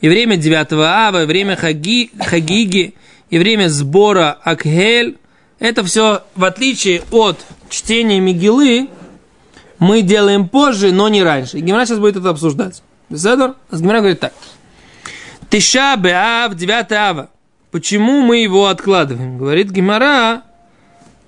и 0.00 0.08
время 0.08 0.36
9 0.36 0.72
ава, 0.72 1.22
и 1.22 1.26
время 1.26 1.56
хаги, 1.56 2.10
хагиги, 2.18 2.94
и 3.28 3.38
время 3.38 3.68
сбора 3.68 4.38
акхель, 4.42 5.18
это 5.58 5.84
все 5.84 6.24
в 6.34 6.44
отличие 6.44 7.02
от 7.10 7.38
чтения 7.68 8.18
Мигилы, 8.18 8.88
мы 9.80 10.02
делаем 10.02 10.48
позже, 10.48 10.92
но 10.92 11.08
не 11.08 11.24
раньше. 11.24 11.58
И 11.58 11.62
Гимара 11.62 11.86
сейчас 11.86 11.98
будет 11.98 12.16
это 12.16 12.28
обсуждать. 12.28 12.82
Беседор? 13.08 13.56
Гимара 13.72 13.98
говорит 13.98 14.20
так. 14.20 14.32
Тиша 15.48 15.96
Беав, 15.96 16.54
9 16.54 16.92
ава. 16.92 17.30
Почему 17.72 18.20
мы 18.20 18.42
его 18.42 18.66
откладываем? 18.66 19.38
Говорит 19.38 19.70
Гимара, 19.70 20.42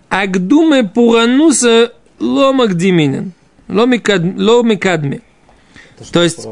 Агдуме 0.09 0.85
Пурануса 0.85 1.92
Ломагдиминен. 2.21 3.32
Ломикадме. 3.68 5.23
То 6.12 6.23
есть, 6.23 6.47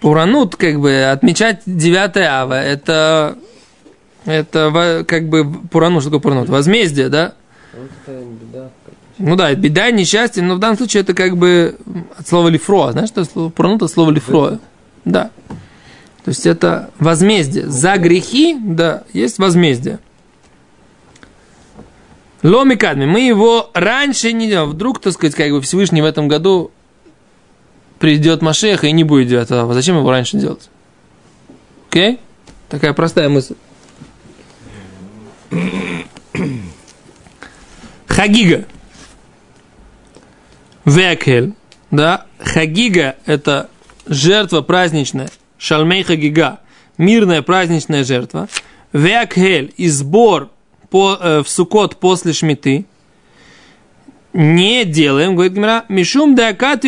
Пуранут, 0.00 0.56
как 0.56 0.80
бы, 0.80 1.04
отмечать 1.04 1.62
9 1.66 2.16
ава, 2.16 2.60
это, 2.60 3.38
это 4.24 5.04
как 5.06 5.28
бы, 5.28 5.50
Пуранут, 5.68 6.02
что 6.02 6.10
такое 6.10 6.20
Пуранут? 6.20 6.48
Возмездие, 6.48 7.08
да? 7.08 7.34
Ну 9.18 9.36
да, 9.36 9.54
беда, 9.54 9.90
несчастье, 9.90 10.42
но 10.42 10.56
в 10.56 10.58
данном 10.58 10.76
случае 10.76 11.02
это 11.02 11.14
как 11.14 11.36
бы 11.36 11.78
от 12.18 12.26
слова 12.26 12.48
лифро. 12.48 12.90
Знаешь, 12.92 13.10
что 13.10 13.24
слово 13.24 13.50
пуранут 13.50 13.82
от 13.82 13.90
слова 13.90 14.10
лифро? 14.10 14.58
Да. 15.04 15.30
То 16.24 16.30
есть 16.30 16.46
это 16.46 16.90
возмездие. 16.98 17.68
За 17.68 17.96
грехи, 17.96 18.56
да, 18.58 19.04
есть 19.12 19.38
возмездие. 19.38 19.98
Ломикадми, 22.42 23.06
мы 23.06 23.20
его 23.20 23.70
раньше 23.72 24.32
не 24.32 24.48
делаем. 24.48 24.70
Вдруг, 24.70 25.00
так 25.00 25.12
сказать, 25.12 25.34
как 25.34 25.50
бы 25.50 25.60
Всевышний 25.60 26.02
в 26.02 26.04
этом 26.04 26.28
году 26.28 26.70
придет 27.98 28.42
Машех 28.42 28.84
и 28.84 28.92
не 28.92 29.04
будет 29.04 29.28
делать 29.28 29.50
этого. 29.50 29.72
Зачем 29.74 29.96
его 29.96 30.10
раньше 30.10 30.36
делать? 30.38 30.68
Окей? 31.88 32.14
Okay? 32.14 32.18
Такая 32.68 32.92
простая 32.92 33.28
мысль. 33.28 33.54
Хагига. 38.06 38.64
Векель. 40.84 41.54
Да? 41.90 42.26
Хагига– 42.38 43.16
это 43.26 43.70
жертва 44.06 44.60
праздничная. 44.60 45.30
Шалмей 45.58 46.02
хагига. 46.02 46.60
Мирная 46.98 47.42
праздничная 47.42 48.04
жертва. 48.04 48.48
Векель– 48.92 49.72
и 49.76 49.88
сбор 49.88 50.50
по, 50.90 51.18
э, 51.20 51.42
в 51.42 51.48
Сукот 51.48 51.96
после 51.96 52.32
шмиты. 52.32 52.86
Не 54.32 54.84
делаем, 54.84 55.34
говорит 55.34 55.52
Гимара, 55.52 55.84
мишум 55.88 56.36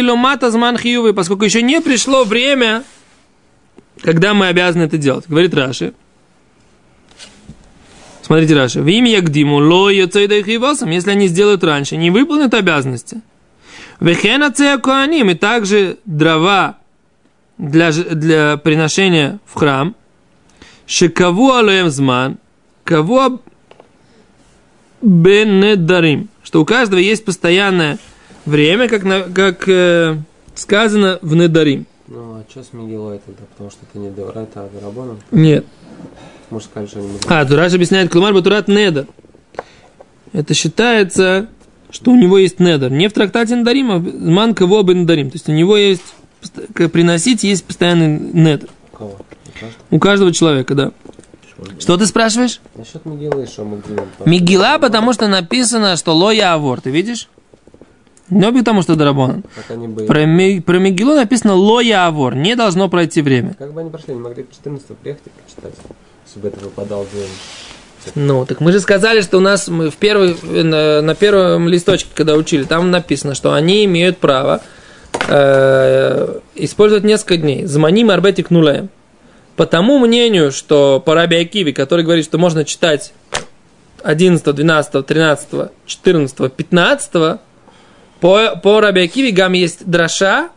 ломата 0.03 0.51
зман 0.51 0.77
хиювы, 0.77 1.15
поскольку 1.15 1.45
еще 1.45 1.63
не 1.63 1.81
пришло 1.81 2.25
время, 2.25 2.83
когда 4.03 4.35
мы 4.35 4.49
обязаны 4.49 4.83
это 4.83 4.99
делать. 4.99 5.27
Говорит 5.29 5.55
Раши. 5.55 5.95
Смотрите, 8.23 8.57
Раши. 8.57 8.83
В 8.83 8.89
имя 8.89 9.13
Ягдиму 9.13 9.59
ло 9.59 9.91
если 10.91 11.13
они 11.13 11.29
сделают 11.29 11.63
раньше, 11.63 11.97
не 11.97 12.11
выполнят 12.11 12.53
обязанности. 12.55 13.21
Вехена 14.01 14.53
Коаним, 14.79 15.31
и 15.31 15.35
также 15.35 15.99
дрова 16.05 16.79
для, 17.59 17.93
для 17.93 18.57
приношения 18.57 19.39
в 19.47 19.55
храм. 19.55 19.95
Шекаву 20.87 21.51
алоем 21.51 21.91
зман, 21.91 22.39
кого 22.85 23.41
бенедарим, 25.03 26.29
что 26.43 26.61
у 26.61 26.65
каждого 26.65 27.01
есть 27.01 27.25
постоянное 27.25 27.99
время, 28.45 28.89
как, 28.89 29.03
на, 29.03 29.23
как 29.23 29.69
э, 29.69 30.17
сказано 30.55 31.19
в 31.23 31.35
недарим. 31.35 31.87
Ну, 32.07 32.37
а 32.37 32.45
что 32.49 32.63
с 32.63 32.73
Мигелой 32.73 33.19
тогда? 33.19 33.43
Потому 33.51 33.71
что 33.71 33.81
это 33.91 33.99
не 33.99 34.11
Деврайта, 34.11 34.61
а 34.61 34.71
Верабоном? 34.73 35.21
Нет. 35.33 35.67
Может, 36.51 36.71
сказать, 36.71 36.89
что 36.89 37.01
они 37.01 37.19
А, 37.27 37.45
Тураш 37.45 37.75
объясняет, 37.75 38.11
Клумар 38.13 38.33
Батурат 38.33 38.69
Недар. 38.69 39.07
Это 40.33 40.55
считается, 40.55 41.49
что 41.97 42.13
у 42.13 42.17
него 42.17 42.39
есть 42.39 42.61
Недар. 42.61 42.91
Не 42.91 43.09
в 43.09 43.13
трактате 43.13 43.57
Недарим, 43.57 43.91
а 43.91 43.99
Ман 43.99 44.55
Кого 44.55 44.83
Недарим. 44.83 45.31
То 45.31 45.37
есть 45.37 45.49
у 45.49 45.53
него 45.53 45.77
есть, 45.77 46.15
приносить 46.93 47.43
есть 47.43 47.65
постоянный 47.65 48.19
Недар. 48.19 48.69
У 48.93 48.97
кого? 48.97 49.17
У 49.91 49.99
каждого 49.99 50.33
человека, 50.33 50.75
да. 50.75 50.93
Что 51.79 51.97
ты 51.97 52.07
спрашиваешь? 52.07 52.61
Насчет 52.75 53.07
Мигилы, 53.07 53.47
что 53.47 53.65
Мигила? 53.65 54.07
Мигила, 54.27 54.79
потому 54.79 55.15
что 55.15 55.27
написано, 55.27 55.97
что 55.97 56.15
лоя 56.15 56.53
авор. 56.53 56.83
Ты 56.83 56.91
видишь? 56.91 57.29
Не 58.29 58.53
потому 58.53 58.83
что 58.83 58.95
Дарабон. 58.97 59.45
Про, 60.07 60.27
ми, 60.27 60.61
про 60.61 60.79
Мигилу 60.79 61.15
написано 61.15 61.55
лоя 61.55 62.07
авор. 62.07 62.35
Не 62.35 62.57
должно 62.57 62.91
пройти 62.91 63.23
время. 63.23 63.55
Как 63.55 63.73
бы 63.73 63.81
они 63.81 63.91
прошли, 63.91 64.15
не 64.15 64.21
могли 64.21 64.45
14 64.51 64.87
приехать 64.99 65.23
и 65.27 65.31
прочитать, 65.31 65.75
чтобы 66.29 66.49
это 66.49 66.61
выпадал 66.61 67.07
день. 67.13 67.31
Ну, 68.15 68.47
так 68.47 68.61
мы 68.61 68.73
же 68.73 68.81
сказали, 68.81 69.21
что 69.21 69.39
у 69.39 69.41
нас 69.41 69.69
мы 69.69 69.91
в 69.91 69.97
первый, 69.97 70.37
на, 70.43 71.03
на 71.03 71.15
первом 71.15 71.69
листочке, 71.69 72.09
когда 72.15 72.35
учили, 72.35 72.65
там 72.65 72.91
написано, 72.91 73.35
что 73.35 73.53
они 73.53 73.85
имеют 73.85 74.19
право 74.19 74.63
э, 75.29 76.39
использовать 76.55 77.05
несколько 77.05 77.37
дней. 77.37 77.65
Заманим 77.65 78.11
арбетик 78.11 78.51
нулем. 78.51 78.89
По 79.57 79.67
тому 79.67 79.99
мнению, 79.99 80.53
что 80.53 81.03
по 81.05 81.15
Раби 81.15 81.37
Акиве, 81.37 81.73
который 81.73 82.05
говорит, 82.05 82.25
что 82.25 82.39
можно 82.39 82.65
читать 82.65 83.13
11, 84.03 84.55
12, 84.55 85.07
13, 85.07 85.49
14, 85.87 86.53
15, 86.53 87.13
по, 88.21 88.57
по 88.63 88.81
Раби 88.81 89.03
Акиве 89.03 89.31
гам 89.31 89.53
есть 89.53 89.89
драша, 89.89 90.51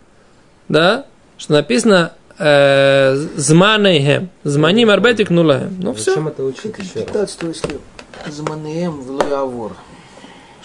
да, 0.67 1.05
что 1.37 1.53
написано 1.53 2.13
Зманейхем. 2.39 4.29
Зманим 4.43 4.89
арбетик 4.89 5.29
нулаем. 5.29 5.75
Ну 5.79 5.93
все. 5.93 6.12
Зачем 6.12 6.27
это 6.29 6.43
учить 6.43 6.77
еще? 6.77 7.05
15 7.05 7.43
если 7.43 7.79
Зманеем 8.27 9.01
в 9.01 9.12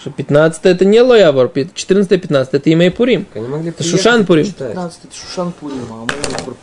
что 0.05 0.11
15 0.11 0.65
это 0.65 0.85
не 0.85 1.01
Лоявор, 1.01 1.51
14 1.73 2.11
и 2.11 2.17
15 2.17 2.53
это 2.53 2.69
имя 2.69 2.85
и 2.85 2.89
Пурим. 2.91 3.25
Это 3.33 3.83
Шушан 3.83 4.27
Пурим. 4.27 4.45
15 4.45 4.99
это 5.05 5.15
Шушан 5.15 5.51
Пурим, 5.51 5.87
а 5.89 6.05
мы 6.05 6.53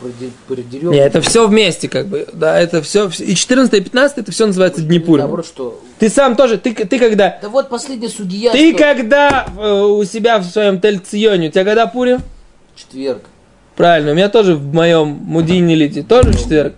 продерем. 0.47 0.91
Нет, 0.91 1.07
это 1.07 1.19
все 1.19 1.45
вместе, 1.45 1.89
как 1.89 2.07
бы. 2.07 2.25
Да, 2.31 2.57
это 2.57 2.81
все. 2.81 3.09
И 3.19 3.35
14 3.35 3.73
и 3.73 3.81
15 3.81 4.19
это 4.19 4.31
все 4.31 4.45
называется 4.45 4.81
Дни 4.81 4.97
Пурим. 4.97 5.23
Наоборот, 5.23 5.45
что... 5.45 5.81
Ты 5.99 6.09
сам 6.09 6.37
тоже, 6.37 6.57
ты, 6.57 6.73
ты 6.73 6.97
когда... 6.97 7.37
Да 7.41 7.49
вот 7.49 7.67
последний 7.67 8.07
судья. 8.07 8.53
Ты 8.53 8.69
что... 8.69 8.77
когда 8.77 9.47
э, 9.57 9.81
у 9.81 10.01
себя 10.05 10.39
в 10.39 10.45
своем 10.45 10.79
Тельционе, 10.79 11.49
у 11.49 11.51
тебя 11.51 11.65
когда 11.65 11.85
Пурим? 11.85 12.19
Четверг. 12.77 13.23
Правильно, 13.75 14.11
у 14.11 14.15
меня 14.15 14.29
тоже 14.29 14.55
в 14.55 14.73
моем 14.73 15.07
Мудине 15.07 15.75
Лите, 15.75 16.03
тоже 16.03 16.31
в 16.31 16.37
четверг. 16.37 16.75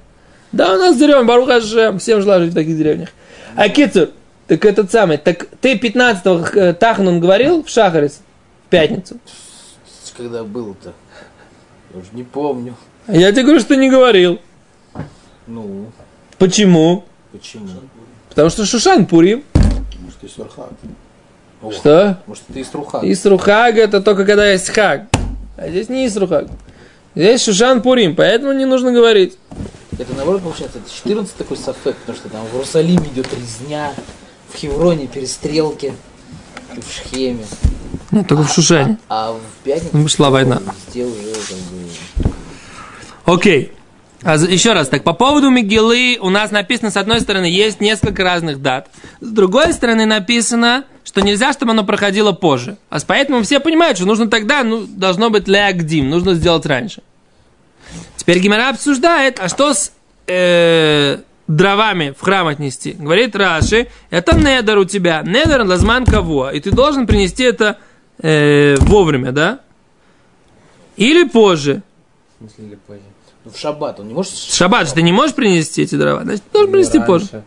Да, 0.52 0.76
у 0.76 0.78
нас 0.78 0.98
деревня, 0.98 1.26
Баруха 1.26 1.60
Всем 1.60 2.22
желаю 2.22 2.44
жить 2.44 2.52
в 2.52 2.56
таких 2.56 2.78
деревнях. 2.78 3.10
А 3.56 3.68
Кицур, 3.70 4.10
Так 4.48 4.64
этот 4.64 4.92
самый, 4.92 5.18
так 5.18 5.48
ты 5.62 5.76
15-го 5.76 6.74
Тахнун 6.74 7.20
говорил 7.20 7.64
в 7.64 7.70
Шахарис 7.70 8.22
в 8.66 8.70
пятницу? 8.70 9.18
Когда 10.16 10.44
было-то? 10.44 10.94
Я 11.94 12.00
уже 12.00 12.10
не 12.14 12.24
помню. 12.24 12.76
Я 13.08 13.32
тебе 13.32 13.44
говорю, 13.44 13.60
что 13.60 13.76
не 13.76 13.90
говорил. 13.90 14.40
Ну, 15.48 15.88
Почему? 16.38 17.04
почему? 17.32 17.68
Потому 18.30 18.50
что 18.50 18.66
Шушан 18.66 19.06
Пурим. 19.06 19.44
Может, 20.00 20.24
и 20.24 20.28
Сурхак. 20.28 20.70
О, 21.62 21.72
Что? 21.72 22.20
Может, 22.28 22.44
ты 22.54 22.60
из 22.60 22.74
Руха? 22.74 23.00
Исрухаг 23.04 23.78
это 23.78 24.02
только 24.02 24.26
когда 24.26 24.52
есть 24.52 24.70
хаг. 24.70 25.04
А 25.58 25.70
здесь 25.70 25.90
не 25.90 26.06
Исрухаг. 26.08 26.48
Здесь 27.16 27.44
Шушан 27.44 27.82
Пурим, 27.82 28.16
поэтому 28.16 28.52
не 28.52 28.66
нужно 28.66 28.92
говорить. 28.92 29.38
Это 29.98 30.14
наоборот 30.14 30.42
получается, 30.44 30.80
это 30.80 30.94
14 30.94 31.34
такой 31.36 31.56
сафек, 31.56 31.96
потому 31.96 32.18
что 32.18 32.28
там 32.28 32.46
в 32.46 32.54
Иерусалиме 32.54 33.08
идет 33.08 33.28
резня, 33.34 33.94
в 34.50 34.58
Хевроне 34.58 35.08
перестрелки, 35.08 35.94
в 36.76 36.92
Шхеме. 36.92 37.46
Нет, 38.12 38.28
только 38.28 38.44
в 38.44 38.52
Шушане. 38.52 38.98
А 39.08 39.32
в 39.32 39.64
пятницу 39.64 40.10
Шла 40.10 40.30
война. 40.30 40.62
везде 40.88 41.06
уже 41.06 41.34
как 41.34 41.58
бы... 41.58 42.34
Окей. 43.26 43.72
А 44.26 44.38
еще 44.38 44.74
раз, 44.74 44.90
так 44.90 45.04
по 45.04 45.14
поводу 45.14 45.52
Мигелы 45.52 46.18
у 46.20 46.32
нас 46.32 46.50
написано, 46.50 46.90
с 46.90 46.98
одной 46.98 47.22
стороны, 47.22 47.46
есть 47.46 47.80
несколько 47.80 48.24
разных 48.24 48.60
дат. 48.60 48.90
С 49.22 49.30
другой 49.30 49.72
стороны 49.72 50.08
написано, 50.08 50.86
что 51.04 51.22
нельзя, 51.22 51.54
чтобы 51.54 51.74
оно 51.74 51.84
проходило 51.84 52.32
позже. 52.32 52.78
А 52.90 52.98
поэтому 53.06 53.44
все 53.44 53.60
понимают, 53.60 53.98
что 53.98 54.08
нужно 54.08 54.28
тогда, 54.28 54.64
ну, 54.64 54.88
должно 54.88 55.30
быть 55.30 55.48
леагдим, 55.48 56.10
нужно 56.10 56.34
сделать 56.34 56.66
раньше. 56.66 57.04
Теперь 58.16 58.40
Гимара 58.40 58.70
обсуждает, 58.70 59.40
а 59.40 59.48
что 59.48 59.76
с 59.76 59.92
э, 60.26 61.20
дровами 61.48 62.16
в 62.18 62.24
храм 62.24 62.48
отнести? 62.48 62.94
Говорит 62.94 63.36
Раши, 63.36 63.90
это 64.10 64.36
недер 64.36 64.80
у 64.80 64.86
тебя, 64.86 65.22
недер 65.22 65.62
лазман 65.62 66.04
кого, 66.04 66.50
и 66.50 66.60
ты 66.60 66.72
должен 66.72 67.06
принести 67.06 67.44
это 67.44 67.78
э, 68.24 68.76
вовремя, 68.80 69.32
да? 69.32 69.60
Или 70.98 71.26
позже. 71.26 71.84
В 72.40 72.40
смысле, 72.40 72.66
или 72.66 72.76
позже? 72.88 73.02
Ну, 73.46 73.52
в 73.52 73.58
шаббат 73.58 74.00
он 74.00 74.08
не 74.08 74.14
может... 74.14 74.32
В 74.34 74.56
шаббат 74.56 74.88
же 74.88 74.94
ты 74.96 75.04
не 75.04 75.12
можешь 75.12 75.36
принести 75.36 75.84
эти 75.84 75.96
дрова, 75.96 76.24
значит, 76.24 76.44
ты 76.44 76.52
должен 76.52 76.72
принести 76.72 76.98
Или 76.98 77.06
позже. 77.06 77.28
раньше. 77.32 77.46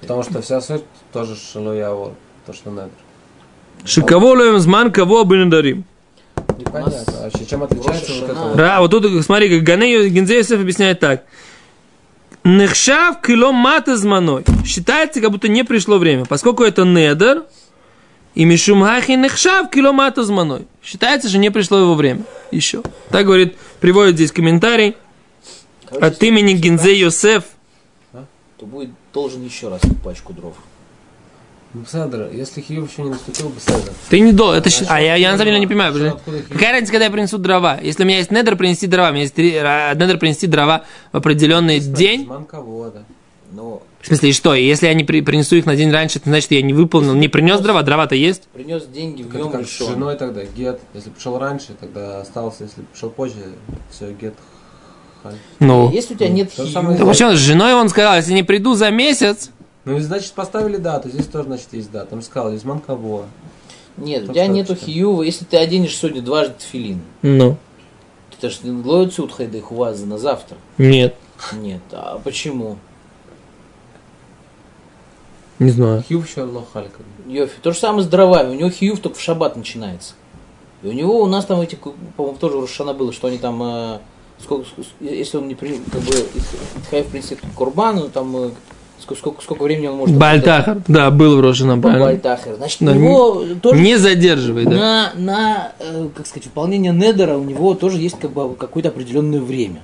Потому 0.00 0.22
что 0.22 0.40
вся 0.40 0.60
суть 0.60 0.84
тоже 1.12 1.36
шалуявор, 1.36 2.12
то, 2.46 2.52
что 2.52 2.70
надо. 2.70 2.90
Шиковолуем 3.84 4.58
зман 4.58 4.90
кого 4.90 5.24
дарим. 5.24 5.84
Непонятно 6.58 7.20
вообще, 7.22 7.44
чем 7.44 7.62
отличается 7.62 8.12
вот 8.14 8.30
это 8.30 8.34
Рошана. 8.34 8.80
вот. 8.80 8.90
Тут, 8.90 9.24
смотри, 9.24 9.50
как 9.50 9.66
Ганей 9.66 10.08
Гензеев 10.08 10.50
объясняет 10.52 11.00
так. 11.00 11.24
Нехшав 12.44 13.20
киломата 13.20 13.96
зманой. 13.96 14.44
Считается, 14.64 15.20
как 15.20 15.30
будто 15.30 15.48
не 15.48 15.64
пришло 15.64 15.98
время. 15.98 16.24
Поскольку 16.24 16.62
это 16.62 16.84
недер, 16.84 17.44
и 18.34 18.44
мишумхахи 18.44 19.12
нехшав 19.12 19.70
киломата 19.70 20.22
зманой. 20.22 20.66
Считается, 20.82 21.28
что 21.28 21.38
не 21.38 21.50
пришло 21.50 21.78
его 21.78 21.94
время. 21.94 22.22
Еще. 22.50 22.82
Так 23.10 23.26
говорит, 23.26 23.56
приводит 23.80 24.14
здесь 24.16 24.32
комментарий 24.32 24.96
Короче, 25.88 26.06
от 26.06 26.22
имени 26.22 26.52
Гензе 26.54 26.98
Йосеф. 26.98 27.44
То 28.58 28.66
будет 28.66 28.90
должен 29.12 29.44
еще 29.44 29.68
раз 29.68 29.82
пачку 30.02 30.32
дров. 30.32 30.54
Беседра, 31.74 32.30
если 32.30 32.62
Хиюв 32.62 32.90
еще 32.90 33.02
не 33.02 33.10
наступил, 33.10 33.50
Беседра. 33.50 33.92
Ты 34.08 34.20
не 34.20 34.32
должен. 34.32 34.60
Это, 34.60 34.70
щ- 34.70 34.86
а 34.88 34.98
я, 35.00 35.16
я 35.16 35.32
на 35.32 35.36
самом 35.36 35.48
деле 35.50 35.60
не 35.60 35.66
понимаю. 35.66 35.94
Что? 35.94 36.20
Какая 36.48 36.72
разница, 36.72 36.92
когда 36.92 37.04
я 37.04 37.10
принесу 37.10 37.36
дрова? 37.36 37.78
Если 37.82 38.02
у 38.02 38.06
меня 38.06 38.18
есть 38.18 38.30
недер, 38.30 38.56
принести 38.56 38.86
дрова. 38.86 39.10
У 39.10 39.12
меня 39.12 39.22
есть 39.22 39.34
три, 39.34 39.54
а, 39.56 39.92
недер 39.94 40.18
принести 40.18 40.46
дрова 40.46 40.84
в 41.12 41.16
определенный 41.18 41.80
день. 41.80 42.24
Манковода. 42.26 43.04
Но 43.52 43.82
В 44.06 44.08
смысле, 44.08 44.30
и 44.30 44.32
что? 44.32 44.54
Если 44.54 44.86
я 44.86 44.94
не 44.94 45.02
при- 45.02 45.20
принесу 45.20 45.56
их 45.56 45.66
на 45.66 45.74
день 45.74 45.90
раньше, 45.90 46.20
это 46.20 46.28
значит, 46.30 46.52
я 46.52 46.62
не 46.62 46.72
выполнил, 46.72 47.12
не 47.14 47.26
принес 47.26 47.58
дрова, 47.58 47.82
дрова-то 47.82 48.14
есть. 48.14 48.44
принес 48.54 48.86
деньги 48.86 49.24
в 49.24 49.34
нем 49.34 49.66
с 49.66 49.78
женой 49.78 50.14
тогда, 50.14 50.44
гет. 50.44 50.78
Если 50.94 51.10
пришел 51.10 51.40
раньше, 51.40 51.72
тогда 51.80 52.20
остался. 52.20 52.62
Если 52.62 52.82
пришел 52.82 53.10
позже, 53.10 53.34
все, 53.90 54.12
гет. 54.12 54.34
Ну. 55.58 55.90
Если 55.90 56.14
у 56.14 56.16
тебя 56.16 56.28
нет 56.28 56.50
же 56.50 56.62
хию, 56.62 56.72
самое 56.72 56.96
Да 56.96 57.04
почему? 57.04 57.32
С 57.32 57.40
женой 57.40 57.74
он 57.74 57.88
сказал, 57.88 58.14
если 58.14 58.32
не 58.32 58.44
приду 58.44 58.74
за 58.74 58.92
месяц, 58.92 59.50
Ну 59.84 59.96
и 59.96 60.00
значит 60.00 60.34
поставили 60.34 60.76
дату, 60.76 61.08
здесь 61.08 61.26
тоже 61.26 61.48
значит 61.48 61.66
есть 61.72 61.90
дата. 61.90 62.14
Он 62.14 62.22
сказал, 62.22 62.52
из 62.52 62.62
Манково. 62.62 63.26
нет, 63.96 64.22
у 64.22 64.26
Так 64.26 64.34
тебя 64.36 64.44
что 64.44 64.52
нету 64.52 64.76
хиюва, 64.76 65.24
если 65.24 65.44
ты 65.44 65.56
оденешь 65.56 65.96
сегодня 65.96 66.22
дважды 66.22 66.54
тфилин, 66.60 67.00
ну, 67.22 67.56
это 68.38 68.50
ж 68.50 68.58
не 68.62 68.70
лоют 68.70 69.14
сутхайды 69.14 69.60
хувазы 69.60 70.06
на 70.06 70.16
завтра. 70.16 70.58
нет, 70.78 71.16
Нет, 71.54 71.82
а 71.90 72.20
почему? 72.22 72.76
Не 75.58 75.70
знаю. 75.70 76.04
Как 76.90 77.00
бы. 77.00 77.32
Йофи. 77.32 77.54
То 77.62 77.72
же 77.72 77.78
самое 77.78 78.02
с 78.02 78.06
дровами. 78.06 78.50
У 78.50 78.58
него 78.58 78.70
хиюв 78.70 79.00
только 79.00 79.18
в 79.18 79.20
шаббат 79.20 79.56
начинается. 79.56 80.14
И 80.82 80.88
у 80.88 80.92
него 80.92 81.22
у 81.22 81.26
нас 81.26 81.44
там 81.46 81.60
эти, 81.60 81.78
по-моему, 82.16 82.38
тоже 82.38 82.56
у 82.56 82.60
Рошана 82.60 82.92
было, 82.92 83.12
что 83.12 83.28
они 83.28 83.38
там, 83.38 83.62
э, 83.62 83.98
сколько, 84.42 84.66
если 85.00 85.38
он 85.38 85.48
не 85.48 85.54
при, 85.54 85.80
как 85.90 86.00
бы, 86.02 86.12
Хаев 86.90 87.06
принесет 87.06 87.38
курбан, 87.54 87.96
ну, 87.96 88.08
там, 88.08 88.36
э, 88.36 88.50
сколько, 89.00 89.20
сколько, 89.20 89.42
сколько 89.42 89.62
времени 89.62 89.86
он 89.86 89.96
может... 89.96 90.16
Бальтахар, 90.16 90.82
да, 90.86 91.10
был 91.10 91.38
в 91.38 91.40
Рошина, 91.40 91.78
правильно. 91.78 92.04
Бальтахер. 92.04 92.56
Значит, 92.56 92.78
Да, 92.80 92.92
у 92.92 92.94
него 92.94 93.44
тоже 93.62 93.80
Не 93.80 93.96
задерживай, 93.96 94.64
да. 94.64 94.70
на, 94.70 95.12
на 95.16 95.72
э, 95.78 96.08
как 96.14 96.26
сказать, 96.26 96.46
выполнение 96.46 96.92
недера 96.92 97.36
у 97.38 97.44
него 97.44 97.74
тоже 97.74 97.98
есть 97.98 98.18
как 98.18 98.32
бы 98.32 98.54
какое-то 98.54 98.90
определенное 98.90 99.40
время. 99.40 99.82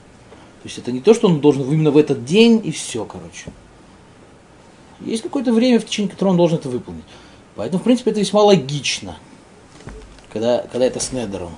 То 0.63 0.69
есть 0.69 0.79
это 0.79 0.93
не 0.93 1.01
то, 1.01 1.15
что 1.15 1.27
он 1.27 1.41
должен 1.41 1.63
именно 1.65 1.91
в 1.91 1.97
этот 1.97 2.25
день 2.25 2.61
и 2.63 2.71
все, 2.71 3.05
короче. 3.05 3.51
Есть 5.05 5.23
какое-то 5.23 5.53
время, 5.53 5.81
в 5.81 5.85
течение 5.85 6.11
которого 6.11 6.33
он 6.33 6.37
должен 6.37 6.59
это 6.59 6.69
выполнить. 6.69 7.05
Поэтому, 7.57 7.81
в 7.81 7.85
принципе, 7.85 8.11
это 8.11 8.21
весьма 8.21 8.43
логично, 8.43 9.17
когда, 10.33 10.65
когда 10.71 10.87
это 10.87 11.01
с 11.01 11.12
недером. 11.12 11.51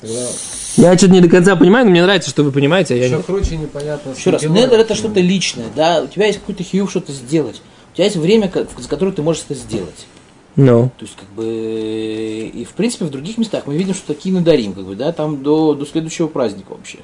Тогда 0.00 0.28
Я 0.76 0.96
что-то 0.96 1.12
не 1.12 1.20
до 1.20 1.28
конца 1.28 1.56
понимаю, 1.56 1.84
но 1.84 1.90
мне 1.90 2.02
нравится, 2.02 2.30
что 2.30 2.44
вы 2.44 2.52
понимаете, 2.52 2.94
а 2.94 2.96
я 2.96 3.06
еще 3.06 3.16
не... 3.16 3.22
круче 3.22 3.56
непонятно. 3.56 4.10
Еще 4.10 4.30
раз, 4.30 4.42
недер 4.44 4.78
это 4.78 4.94
что-то 4.94 5.20
личное, 5.20 5.66
да, 5.74 6.02
у 6.02 6.06
тебя 6.06 6.26
есть 6.26 6.38
какой-то 6.38 6.62
хиюв 6.62 6.90
что-то 6.90 7.12
сделать. 7.12 7.60
У 7.92 7.96
тебя 7.96 8.04
есть 8.04 8.16
время, 8.16 8.50
за 8.52 8.88
которое 8.88 9.10
ты 9.10 9.22
можешь 9.22 9.42
это 9.48 9.54
сделать. 9.54 10.06
Ну. 10.54 10.90
То 10.98 11.04
есть, 11.04 11.16
как 11.16 11.28
бы, 11.30 12.50
и 12.52 12.64
в 12.64 12.72
принципе 12.72 13.04
в 13.04 13.10
других 13.10 13.38
местах 13.38 13.66
мы 13.66 13.76
видим, 13.76 13.94
что 13.94 14.08
такие 14.08 14.34
надарим, 14.34 14.72
как 14.72 14.84
бы, 14.84 14.94
да, 14.94 15.12
там 15.12 15.42
до, 15.42 15.74
до 15.74 15.86
следующего 15.86 16.28
праздника 16.28 16.72
вообще. 16.72 16.98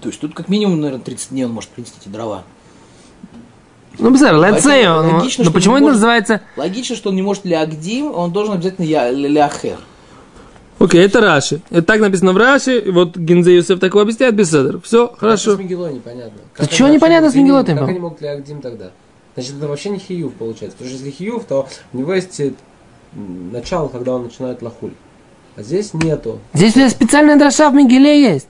То 0.00 0.08
есть 0.08 0.20
тут 0.20 0.34
как 0.34 0.48
минимум, 0.48 0.80
наверное, 0.80 1.04
30 1.04 1.30
дней 1.30 1.44
он 1.44 1.52
может 1.52 1.70
принести 1.70 1.96
эти 2.00 2.08
дрова. 2.08 2.44
Ну, 4.00 4.16
Поэтому 4.18 4.58
say, 4.58 4.86
он- 4.86 5.14
логично, 5.16 5.44
но 5.44 5.50
почему 5.50 5.74
это 5.76 5.82
может- 5.82 5.96
называется... 5.96 6.40
Логично, 6.56 6.96
что 6.96 7.10
он 7.10 7.16
не 7.16 7.22
может 7.22 7.44
ляхдим, 7.44 8.12
он 8.14 8.32
должен 8.32 8.54
обязательно 8.54 8.86
я, 8.86 9.10
ляхер. 9.10 9.78
Окей, 10.78 11.04
это 11.04 11.20
Раши. 11.20 11.60
Это 11.68 11.82
так 11.82 12.00
написано 12.00 12.32
в 12.32 12.38
Раши, 12.38 12.82
вот 12.90 13.14
Гензе 13.14 13.54
Юсеф 13.56 13.78
такое 13.78 14.02
объясняет 14.02 14.34
без 14.34 14.50
седер. 14.50 14.80
Все, 14.80 15.08
Как 15.08 15.18
хорошо. 15.18 15.56
С 15.56 15.58
Мегилой 15.58 15.92
непонятно. 15.92 16.38
Да 16.56 16.64
Как 16.64 16.70
чего 16.70 16.88
непонятно 16.88 17.30
с 17.30 17.34
Мегилой, 17.34 17.64
Как 17.64 17.88
они 17.88 17.98
могут 17.98 18.22
Леагдим 18.22 18.62
тогда? 18.62 18.90
Значит, 19.34 19.56
это 19.58 19.68
вообще 19.68 19.90
не 19.90 19.98
хиюв 19.98 20.32
получается. 20.34 20.78
Потому 20.78 20.96
что 20.96 21.04
если 21.04 21.16
хиюв, 21.16 21.44
то 21.44 21.68
у 21.92 21.98
него 21.98 22.14
есть 22.14 22.40
э, 22.40 22.52
начало, 23.12 23.88
когда 23.88 24.14
он 24.14 24.24
начинает 24.24 24.62
лахуль. 24.62 24.92
А 25.56 25.62
здесь 25.62 25.92
нету. 25.92 26.38
Здесь 26.54 26.72
у 26.72 26.74
тебя 26.76 26.88
специальная 26.88 27.36
дроша 27.36 27.68
в 27.70 27.74
Мигеле 27.74 28.22
есть. 28.22 28.48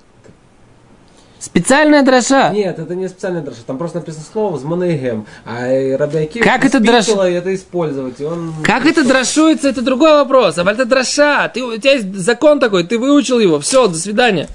Специальная 1.41 2.03
дроша. 2.03 2.51
Нет, 2.51 2.79
это 2.79 2.95
не 2.95 3.09
специальный 3.09 3.41
дроша. 3.41 3.61
Там 3.67 3.79
просто 3.79 3.99
написано 4.01 4.25
слово 4.31 4.59
с 4.59 4.63
Манейгем. 4.63 5.25
А 5.47 5.69
э, 5.69 5.97
Рабиакив 5.97 6.45
Как 6.45 6.67
это 6.67 6.81
приспичило 6.81 7.29
это 7.29 7.55
использовать. 7.55 8.21
И 8.21 8.25
он... 8.25 8.53
Как 8.63 8.85
это 8.85 9.05
дрошуется, 9.05 9.71
это 9.71 9.81
другой 9.81 10.13
вопрос. 10.13 10.59
А 10.59 10.71
это 10.71 10.85
дроша. 10.85 11.49
Ты, 11.49 11.65
у 11.65 11.75
тебя 11.79 11.93
есть 11.93 12.15
закон 12.15 12.61
такой, 12.61 12.85
ты 12.85 12.99
выучил 12.99 13.39
его. 13.39 13.59
Все, 13.59 13.87
до 13.89 13.97
свидания. 13.97 14.49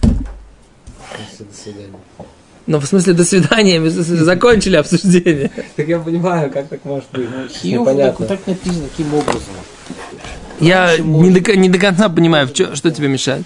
Всё, 1.33 1.43
До 1.43 1.55
свидания. 1.55 1.89
Ну, 2.67 2.79
в 2.79 2.85
смысле, 2.85 3.13
до 3.13 3.25
свидания. 3.25 3.79
Мы 3.79 3.89
закончили 3.89 4.75
обсуждение. 4.75 5.49
Так 5.75 5.87
я 5.87 5.97
понимаю, 5.97 6.51
как 6.51 6.67
так 6.67 6.85
может 6.85 7.05
быть. 7.11 7.27
Так, 7.27 7.63
Непонятно. 7.63 8.27
так 8.27 8.45
написано, 8.45 8.87
таким 8.89 9.11
образом. 9.11 9.53
Я 10.59 10.97
не 10.99 11.31
до, 11.31 11.55
не 11.55 11.69
до 11.69 11.79
конца 11.79 12.09
понимаю, 12.09 12.47
что 12.47 12.91
тебе 12.91 13.07
мешает. 13.07 13.43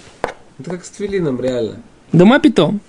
Это 0.58 0.70
как 0.72 0.84
с 0.84 0.90
твилином, 0.90 1.40
реально. 1.40 1.76
Дома 2.12 2.38
питом. 2.38 2.80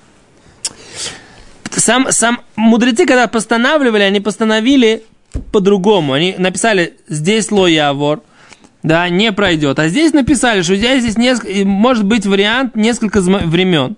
Сам, 1.81 2.11
сам 2.11 2.41
мудрецы, 2.55 3.07
когда 3.07 3.27
постанавливали, 3.27 4.03
они 4.03 4.19
постановили 4.19 5.03
по-другому. 5.51 6.13
Они 6.13 6.35
написали, 6.37 6.93
здесь 7.07 7.49
лой 7.49 7.73
явор, 7.73 8.21
да, 8.83 9.09
не 9.09 9.31
пройдет. 9.31 9.79
А 9.79 9.87
здесь 9.87 10.13
написали, 10.13 10.61
что 10.61 10.75
здесь, 10.75 11.01
здесь 11.01 11.17
неск- 11.17 11.65
может 11.65 12.05
быть 12.05 12.27
вариант 12.27 12.75
несколько 12.75 13.19
времен. 13.19 13.95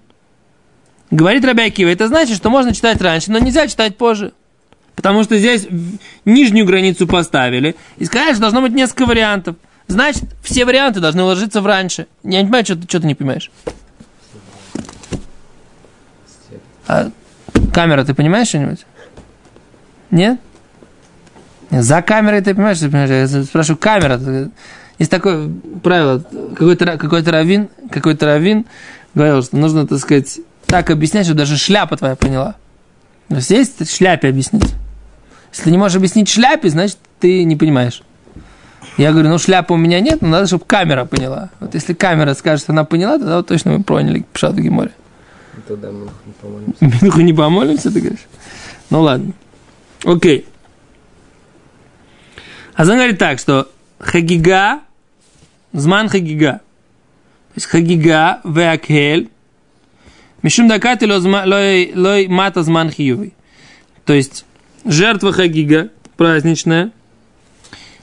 Говорит 1.11 1.43
Рабиакива, 1.43 1.89
это 1.89 2.07
значит, 2.07 2.37
что 2.37 2.49
можно 2.49 2.73
читать 2.73 3.01
раньше, 3.01 3.31
но 3.31 3.39
нельзя 3.39 3.67
читать 3.67 3.97
позже. 3.97 4.31
Потому 4.95 5.23
что 5.23 5.37
здесь 5.37 5.67
нижнюю 6.23 6.65
границу 6.65 7.05
поставили. 7.05 7.75
И 7.97 8.05
сказали, 8.05 8.31
что 8.31 8.41
должно 8.43 8.61
быть 8.61 8.71
несколько 8.71 9.05
вариантов. 9.05 9.57
Значит, 9.87 10.23
все 10.41 10.63
варианты 10.63 11.01
должны 11.01 11.23
ложиться 11.23 11.59
в 11.59 11.65
раньше. 11.65 12.07
Я 12.23 12.39
не 12.39 12.45
понимаю, 12.45 12.63
что, 12.63 12.81
что 12.81 13.01
ты 13.01 13.07
не 13.07 13.15
понимаешь. 13.15 13.51
А 16.87 17.11
камера, 17.73 18.05
ты 18.05 18.13
понимаешь 18.13 18.47
что-нибудь? 18.47 18.85
Нет? 20.11 20.39
За 21.71 22.01
камерой, 22.01 22.41
ты 22.41 22.53
понимаешь, 22.53 22.79
ты 22.79 22.89
понимаешь, 22.89 23.31
я 23.31 23.43
спрашиваю, 23.43 23.77
камера. 23.77 24.19
Есть 24.99 25.09
такое 25.09 25.49
правило, 25.81 26.23
какой-то, 26.51 26.97
какой-то 26.97 27.31
раввин, 27.31 27.69
какой-то 27.89 28.27
раввин 28.27 28.65
говорил, 29.15 29.41
что 29.41 29.57
нужно, 29.57 29.87
так 29.87 29.99
сказать, 29.99 30.39
так 30.67 30.91
объяснять, 30.91 31.25
что 31.25 31.35
даже 31.35 31.57
шляпа 31.57 31.97
твоя 31.97 32.15
поняла. 32.15 32.55
То 33.27 33.35
есть 33.35 33.49
есть 33.49 33.95
шляпе 33.95 34.29
объяснить. 34.29 34.71
Если 35.51 35.63
ты 35.63 35.71
не 35.71 35.77
можешь 35.77 35.97
объяснить 35.97 36.29
шляпе, 36.29 36.69
значит, 36.69 36.97
ты 37.19 37.43
не 37.43 37.55
понимаешь. 37.55 38.03
Я 38.97 39.11
говорю, 39.11 39.29
ну 39.29 39.39
шляпы 39.39 39.73
у 39.73 39.77
меня 39.77 39.99
нет, 39.99 40.21
но 40.21 40.27
надо, 40.27 40.47
чтобы 40.47 40.65
камера 40.65 41.05
поняла. 41.05 41.49
Вот 41.59 41.73
если 41.73 41.93
камера 41.93 42.33
скажет, 42.35 42.63
что 42.63 42.71
она 42.73 42.83
поняла, 42.83 43.17
тогда 43.17 43.37
вот 43.37 43.47
точно 43.47 43.71
мы 43.71 43.83
поняли 43.83 44.25
Пшат 44.33 44.53
в 44.53 44.59
Геморе. 44.59 44.91
Тогда 45.67 45.91
мы 45.91 46.09
не 46.25 46.33
помолимся. 46.41 46.75
Минуху 47.01 47.21
не 47.21 47.33
помолимся, 47.33 47.91
ты 47.91 47.99
говоришь? 47.99 48.25
Ну 48.89 49.01
ладно. 49.01 49.33
Окей. 50.03 50.45
А 52.75 52.83
он 52.83 52.89
говорит 52.89 53.17
так, 53.17 53.39
что 53.39 53.69
хагига, 53.99 54.81
зман 55.71 56.09
хагига. 56.09 56.53
То 56.53 57.55
есть 57.55 57.67
хагига, 57.67 58.41
веакхель, 58.43 59.29
мишум 60.41 60.67
дакати 60.67 61.05
лой 61.05 62.27
мата 62.27 62.63
зман 62.63 62.89
хиювый. 62.89 63.33
То 64.05 64.13
есть 64.13 64.45
жертва 64.85 65.31
хагига, 65.31 65.89
праздничная, 66.17 66.91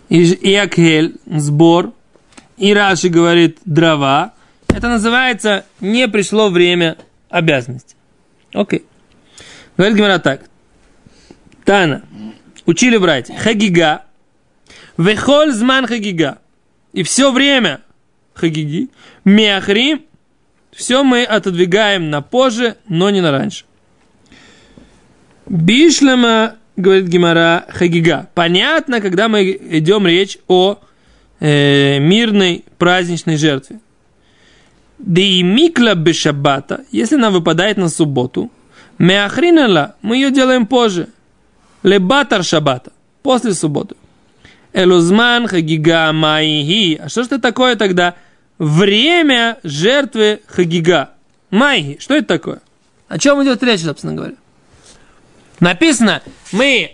и 0.08 0.54
акхель, 0.54 1.16
сбор, 1.26 1.92
и 2.56 2.72
Раши 2.72 3.08
говорит 3.08 3.58
дрова. 3.64 4.32
Это 4.68 4.88
называется 4.88 5.64
не 5.80 6.08
пришло 6.08 6.48
время 6.48 6.96
обязанности. 7.30 7.96
Окей. 8.52 8.84
Говорит 9.76 9.96
Гимара 9.96 10.18
так. 10.18 10.42
Тана. 11.64 12.02
Учили 12.66 12.96
братья. 12.98 13.34
Хагига. 13.36 14.04
Вехоль 14.98 15.52
зман 15.52 15.86
хагига. 15.86 16.38
И 16.92 17.02
все 17.02 17.32
время 17.32 17.80
хагиги. 18.34 18.88
Миахрим. 19.24 20.02
Все 20.72 21.02
мы 21.02 21.24
отодвигаем 21.24 22.10
на 22.10 22.22
позже, 22.22 22.76
но 22.88 23.10
не 23.10 23.20
на 23.20 23.32
раньше. 23.32 23.64
Бишлема, 25.46 26.56
говорит 26.76 27.06
Гимара, 27.06 27.64
хагига. 27.68 28.28
Понятно, 28.34 29.00
когда 29.00 29.28
мы 29.28 29.50
идем 29.50 30.06
речь 30.06 30.38
о 30.46 30.78
э, 31.40 31.98
мирной 31.98 32.64
праздничной 32.78 33.36
жертве. 33.36 33.80
Да 35.00 35.22
и 35.22 35.42
микла 35.42 35.94
бешабата, 35.94 36.84
если 36.92 37.16
она 37.16 37.30
выпадает 37.30 37.78
на 37.78 37.88
субботу, 37.88 38.50
меахринала, 38.98 39.96
мы 40.02 40.16
ее 40.16 40.30
делаем 40.30 40.66
позже. 40.66 41.08
Лебатар 41.82 42.44
шабата, 42.44 42.92
после 43.22 43.54
субботы. 43.54 43.96
Элузман 44.74 45.46
хагига 45.46 46.12
майги. 46.12 46.96
А 47.02 47.08
что 47.08 47.22
же 47.22 47.28
это 47.28 47.38
такое 47.38 47.76
тогда? 47.76 48.14
Время 48.58 49.58
жертвы 49.64 50.42
хагига. 50.46 51.10
Майги. 51.50 51.96
Что 51.98 52.14
это 52.14 52.28
такое? 52.28 52.60
О 53.08 53.18
чем 53.18 53.42
идет 53.42 53.62
речь, 53.62 53.80
собственно 53.80 54.12
говоря? 54.12 54.34
Написано, 55.60 56.22
мы 56.52 56.92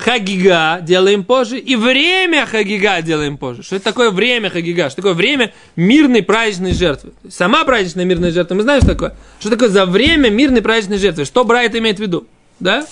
хагига 0.00 0.80
делаем 0.80 1.24
позже, 1.24 1.58
и 1.58 1.76
время 1.76 2.46
хагига 2.46 3.02
делаем 3.02 3.36
позже. 3.36 3.62
Что 3.62 3.76
это 3.76 3.84
такое 3.84 4.10
время 4.10 4.48
хагига? 4.50 4.88
Что 4.88 4.96
такое 4.96 5.14
время 5.14 5.52
мирной 5.76 6.22
праздничной 6.22 6.72
жертвы? 6.72 7.12
Сама 7.28 7.64
праздничная 7.64 8.04
мирная 8.04 8.30
жертва, 8.30 8.54
мы 8.54 8.62
знаем, 8.62 8.80
что 8.80 8.92
такое? 8.92 9.16
Что 9.38 9.50
такое 9.50 9.68
за 9.68 9.86
время 9.86 10.30
мирной 10.30 10.62
праздничной 10.62 10.98
жертвы? 10.98 11.24
Что 11.24 11.44
Брайт 11.44 11.74
имеет 11.76 11.98
в 11.98 12.00
виду? 12.00 12.26
Да? 12.58 12.86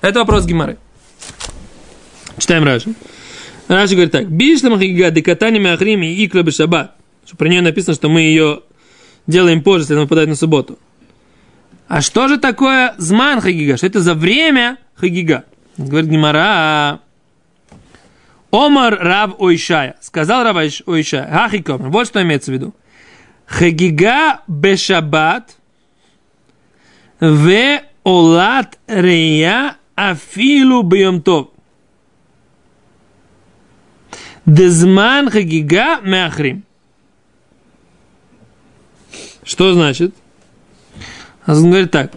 Это 0.00 0.18
вопрос 0.18 0.46
Гимары. 0.46 0.78
Читаем 2.38 2.64
Раши. 2.64 2.94
Раши 3.68 3.94
говорит 3.94 4.12
так. 4.12 4.28
Бишлам 4.28 4.78
хагига 4.78 5.10
декатани 5.10 5.58
махрими 5.58 6.06
и 6.06 6.26
икла 6.26 6.48
шаббат. 6.50 6.96
Про 7.36 7.48
нее 7.48 7.60
написано, 7.62 7.94
что 7.94 8.08
мы 8.08 8.22
ее 8.22 8.62
делаем 9.26 9.62
позже, 9.62 9.82
если 9.82 9.94
она 9.94 10.02
выпадает 10.02 10.28
на 10.28 10.34
субботу. 10.34 10.78
А 11.86 12.00
что 12.00 12.28
же 12.28 12.38
такое 12.38 12.94
зман 12.98 13.40
хагига? 13.40 13.76
Что 13.76 13.86
это 13.86 14.00
за 14.00 14.14
время 14.14 14.78
хагига? 14.94 15.44
Говорит 15.78 16.10
Гимара. 16.10 17.00
Омар 18.50 18.98
Рав 18.98 19.34
Ойшая. 19.38 19.96
Сказал 20.00 20.42
Рав 20.42 20.56
Ойш- 20.56 20.82
Ойшая. 20.86 21.30
Хахиком. 21.30 21.90
Вот 21.90 22.08
что 22.08 22.20
имеется 22.22 22.50
в 22.50 22.54
виду. 22.54 22.74
Хагига 23.46 24.40
бешабат 24.48 25.56
в 27.20 27.80
олат 28.04 28.78
рея 28.86 29.76
афилу 29.94 30.82
бьемтов. 30.82 31.48
Дезман 34.44 35.30
хагига 35.30 36.00
мяхрим. 36.00 36.64
Что 39.44 39.72
значит? 39.74 40.14
Он 41.46 41.70
говорит 41.70 41.90
так. 41.90 42.12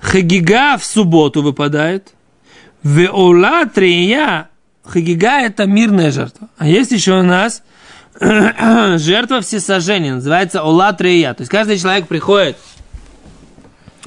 Хагига 0.00 0.76
в 0.78 0.84
субботу 0.84 1.42
выпадает. 1.42 2.13
Веола 2.84 3.64
трия. 3.66 4.50
Хагига 4.84 5.40
это 5.40 5.64
мирная 5.64 6.12
жертва. 6.12 6.48
А 6.58 6.68
есть 6.68 6.92
еще 6.92 7.18
у 7.18 7.22
нас 7.22 7.62
жертва 8.20 9.40
всесожжения. 9.40 10.14
Называется 10.14 10.62
Ола 10.62 10.92
трия. 10.92 11.32
То 11.32 11.40
есть 11.40 11.50
каждый 11.50 11.78
человек 11.78 12.06
приходит 12.06 12.56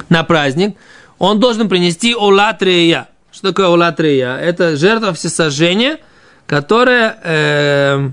на 0.09 0.23
праздник. 0.23 0.77
Он 1.17 1.39
должен 1.39 1.67
принести 1.67 2.13
Ола 2.13 2.53
трия. 2.53 3.07
Что 3.31 3.49
такое 3.49 3.67
Ола 3.67 3.91
трия? 3.91 4.37
Это 4.37 4.77
жертва 4.77 5.13
всесожжения, 5.13 5.97
которая 6.45 7.19
э, 7.23 8.09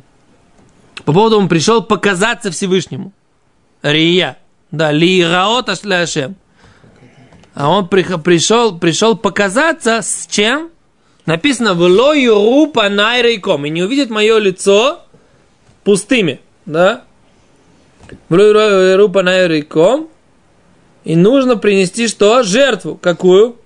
по 1.05 1.13
поводу 1.13 1.39
он 1.39 1.49
пришел 1.49 1.83
показаться 1.83 2.51
Всевышнему. 2.51 3.13
Рия. 3.83 4.39
Да, 4.71 4.91
лираот 4.91 5.69
ашляшем. 5.69 6.37
А 7.55 7.71
он 7.71 7.89
пришел, 7.89 8.79
пришел 8.79 9.17
показаться 9.17 10.03
с 10.03 10.27
чем? 10.29 10.71
Написано 11.25 11.75
«Вло 11.75 12.13
юру 12.13 12.67
панай 12.67 13.23
рейком» 13.23 13.65
и 13.65 13.71
не 13.71 13.83
увидит 13.83 14.11
мое 14.11 14.39
лицо 14.39 15.03
пустыми, 15.85 16.41
да? 16.67 17.05
«Вло 18.29 18.93
юру 18.93 19.09
панай 19.09 19.49
рейком» 19.49 20.09
и 21.05 21.17
нужно 21.17 21.57
принести 21.57 22.09
что? 22.09 22.43
Жертву. 22.43 22.99
Какую? 23.01 23.57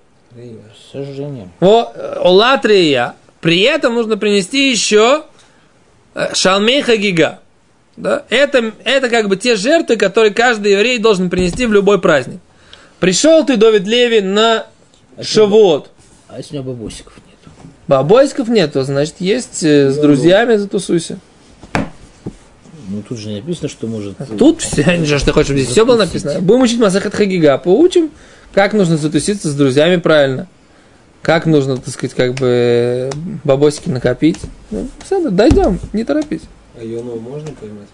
Сожжение. 0.91 1.49
О, 1.59 1.91
олатрия. 2.23 3.15
При 3.41 3.61
этом 3.61 3.95
нужно 3.95 4.17
принести 4.17 4.69
еще 4.69 5.23
э, 6.13 6.33
шалмей 6.35 6.81
хагига. 6.81 7.39
Да? 7.95 8.25
Это, 8.29 8.73
это 8.83 9.09
как 9.09 9.29
бы 9.29 9.37
те 9.37 9.55
жертвы, 9.55 9.95
которые 9.95 10.33
каждый 10.33 10.73
еврей 10.73 10.99
должен 10.99 11.29
принести 11.29 11.65
в 11.65 11.73
любой 11.73 12.01
праздник. 12.01 12.39
Пришел 12.99 13.45
ты, 13.45 13.57
Довид 13.57 13.87
Леви, 13.87 14.21
на 14.21 14.67
Шавуот. 15.21 15.89
А 16.27 16.37
если 16.37 16.57
у 16.57 16.61
него 16.61 16.73
бабосиков 16.73 17.13
нет? 17.17 17.37
Бабоськов 17.87 18.47
нету, 18.49 18.83
значит, 18.83 19.15
есть 19.19 19.63
э, 19.63 19.89
с 19.91 19.97
друзьями 19.97 20.55
затусуйся. 20.57 21.17
Ну 22.89 23.03
тут 23.07 23.19
же 23.19 23.29
не 23.29 23.35
написано, 23.35 23.69
что 23.69 23.87
может... 23.87 24.15
Тут 24.37 24.61
все, 24.61 25.05
что 25.05 25.25
ты 25.25 25.31
хочешь, 25.31 25.47
чтобы 25.47 25.59
здесь 25.59 25.69
все 25.69 25.85
было 25.85 25.97
написано. 25.97 26.39
Будем 26.41 26.61
учить 26.61 26.79
Масахат 26.79 27.13
Хагига, 27.13 27.57
поучим, 27.57 28.11
как 28.53 28.73
нужно 28.73 28.97
затуситься 28.97 29.49
с 29.49 29.55
друзьями 29.55 29.97
правильно. 29.97 30.47
Как 31.21 31.45
нужно, 31.45 31.77
так 31.77 31.89
сказать, 31.89 32.15
как 32.15 32.35
бы 32.35 33.09
бабосики 33.43 33.89
накопить. 33.89 34.39
Ну, 34.71 34.87
все, 35.03 35.29
дойдем, 35.29 35.79
не 35.93 36.03
торопись. 36.03 36.43
А 36.79 36.83
Йону 36.83 37.19
можно 37.19 37.51
поймать? 37.51 37.87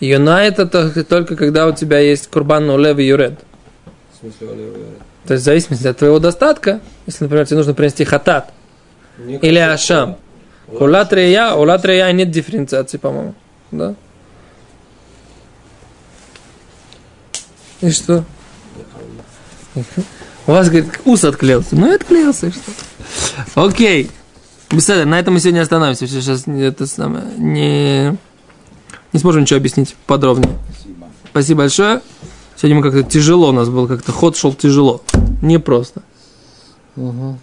Юна 0.00 0.44
это 0.44 0.66
то- 0.66 1.04
только 1.04 1.36
когда 1.36 1.66
у 1.68 1.72
тебя 1.72 2.00
есть 2.00 2.26
курбан 2.26 2.68
улев 2.68 2.98
и 2.98 3.06
юред. 3.06 3.34
Смысле. 4.24 4.72
То 5.26 5.34
есть 5.34 5.42
в 5.42 5.44
зависимости 5.44 5.86
от 5.86 5.98
твоего 5.98 6.18
достатка, 6.18 6.80
если, 7.06 7.24
например, 7.24 7.46
тебе 7.46 7.58
нужно 7.58 7.74
принести 7.74 8.04
хатат 8.04 8.52
Мне 9.18 9.38
или 9.38 9.58
ашам. 9.58 10.16
Ула 10.68 11.04
трея, 11.04 11.52
ула 11.52 11.78
трея 11.78 12.10
нет 12.12 12.30
дифференциации, 12.30 12.96
по-моему. 12.96 13.34
Да? 13.70 13.94
И 17.82 17.90
что? 17.90 18.24
У 20.46 20.52
вас, 20.52 20.68
говорит, 20.68 21.00
ус 21.04 21.24
отклеился. 21.24 21.76
Ну, 21.76 21.90
и 21.90 21.94
отклеился, 21.94 22.46
и 22.46 22.50
что? 22.50 22.72
Окей. 23.54 24.10
Беседа, 24.70 25.04
на 25.04 25.18
этом 25.18 25.34
мы 25.34 25.40
сегодня 25.40 25.60
остановимся. 25.60 26.06
Сейчас 26.06 26.44
это 26.46 26.86
самое, 26.86 27.24
не, 27.36 28.16
не 29.12 29.20
сможем 29.20 29.42
ничего 29.42 29.58
объяснить 29.58 29.94
подробнее. 30.06 30.58
Спасибо. 30.72 31.08
Спасибо 31.30 31.58
большое. 31.58 32.00
Сегодня 32.56 32.76
мы 32.76 32.82
как-то 32.82 33.02
тяжело, 33.02 33.48
у 33.48 33.52
нас 33.52 33.68
был 33.68 33.88
как-то 33.88 34.12
ход 34.12 34.36
шел 34.36 34.54
тяжело. 34.54 35.02
Непросто. 35.42 36.02
Угу. 36.96 37.38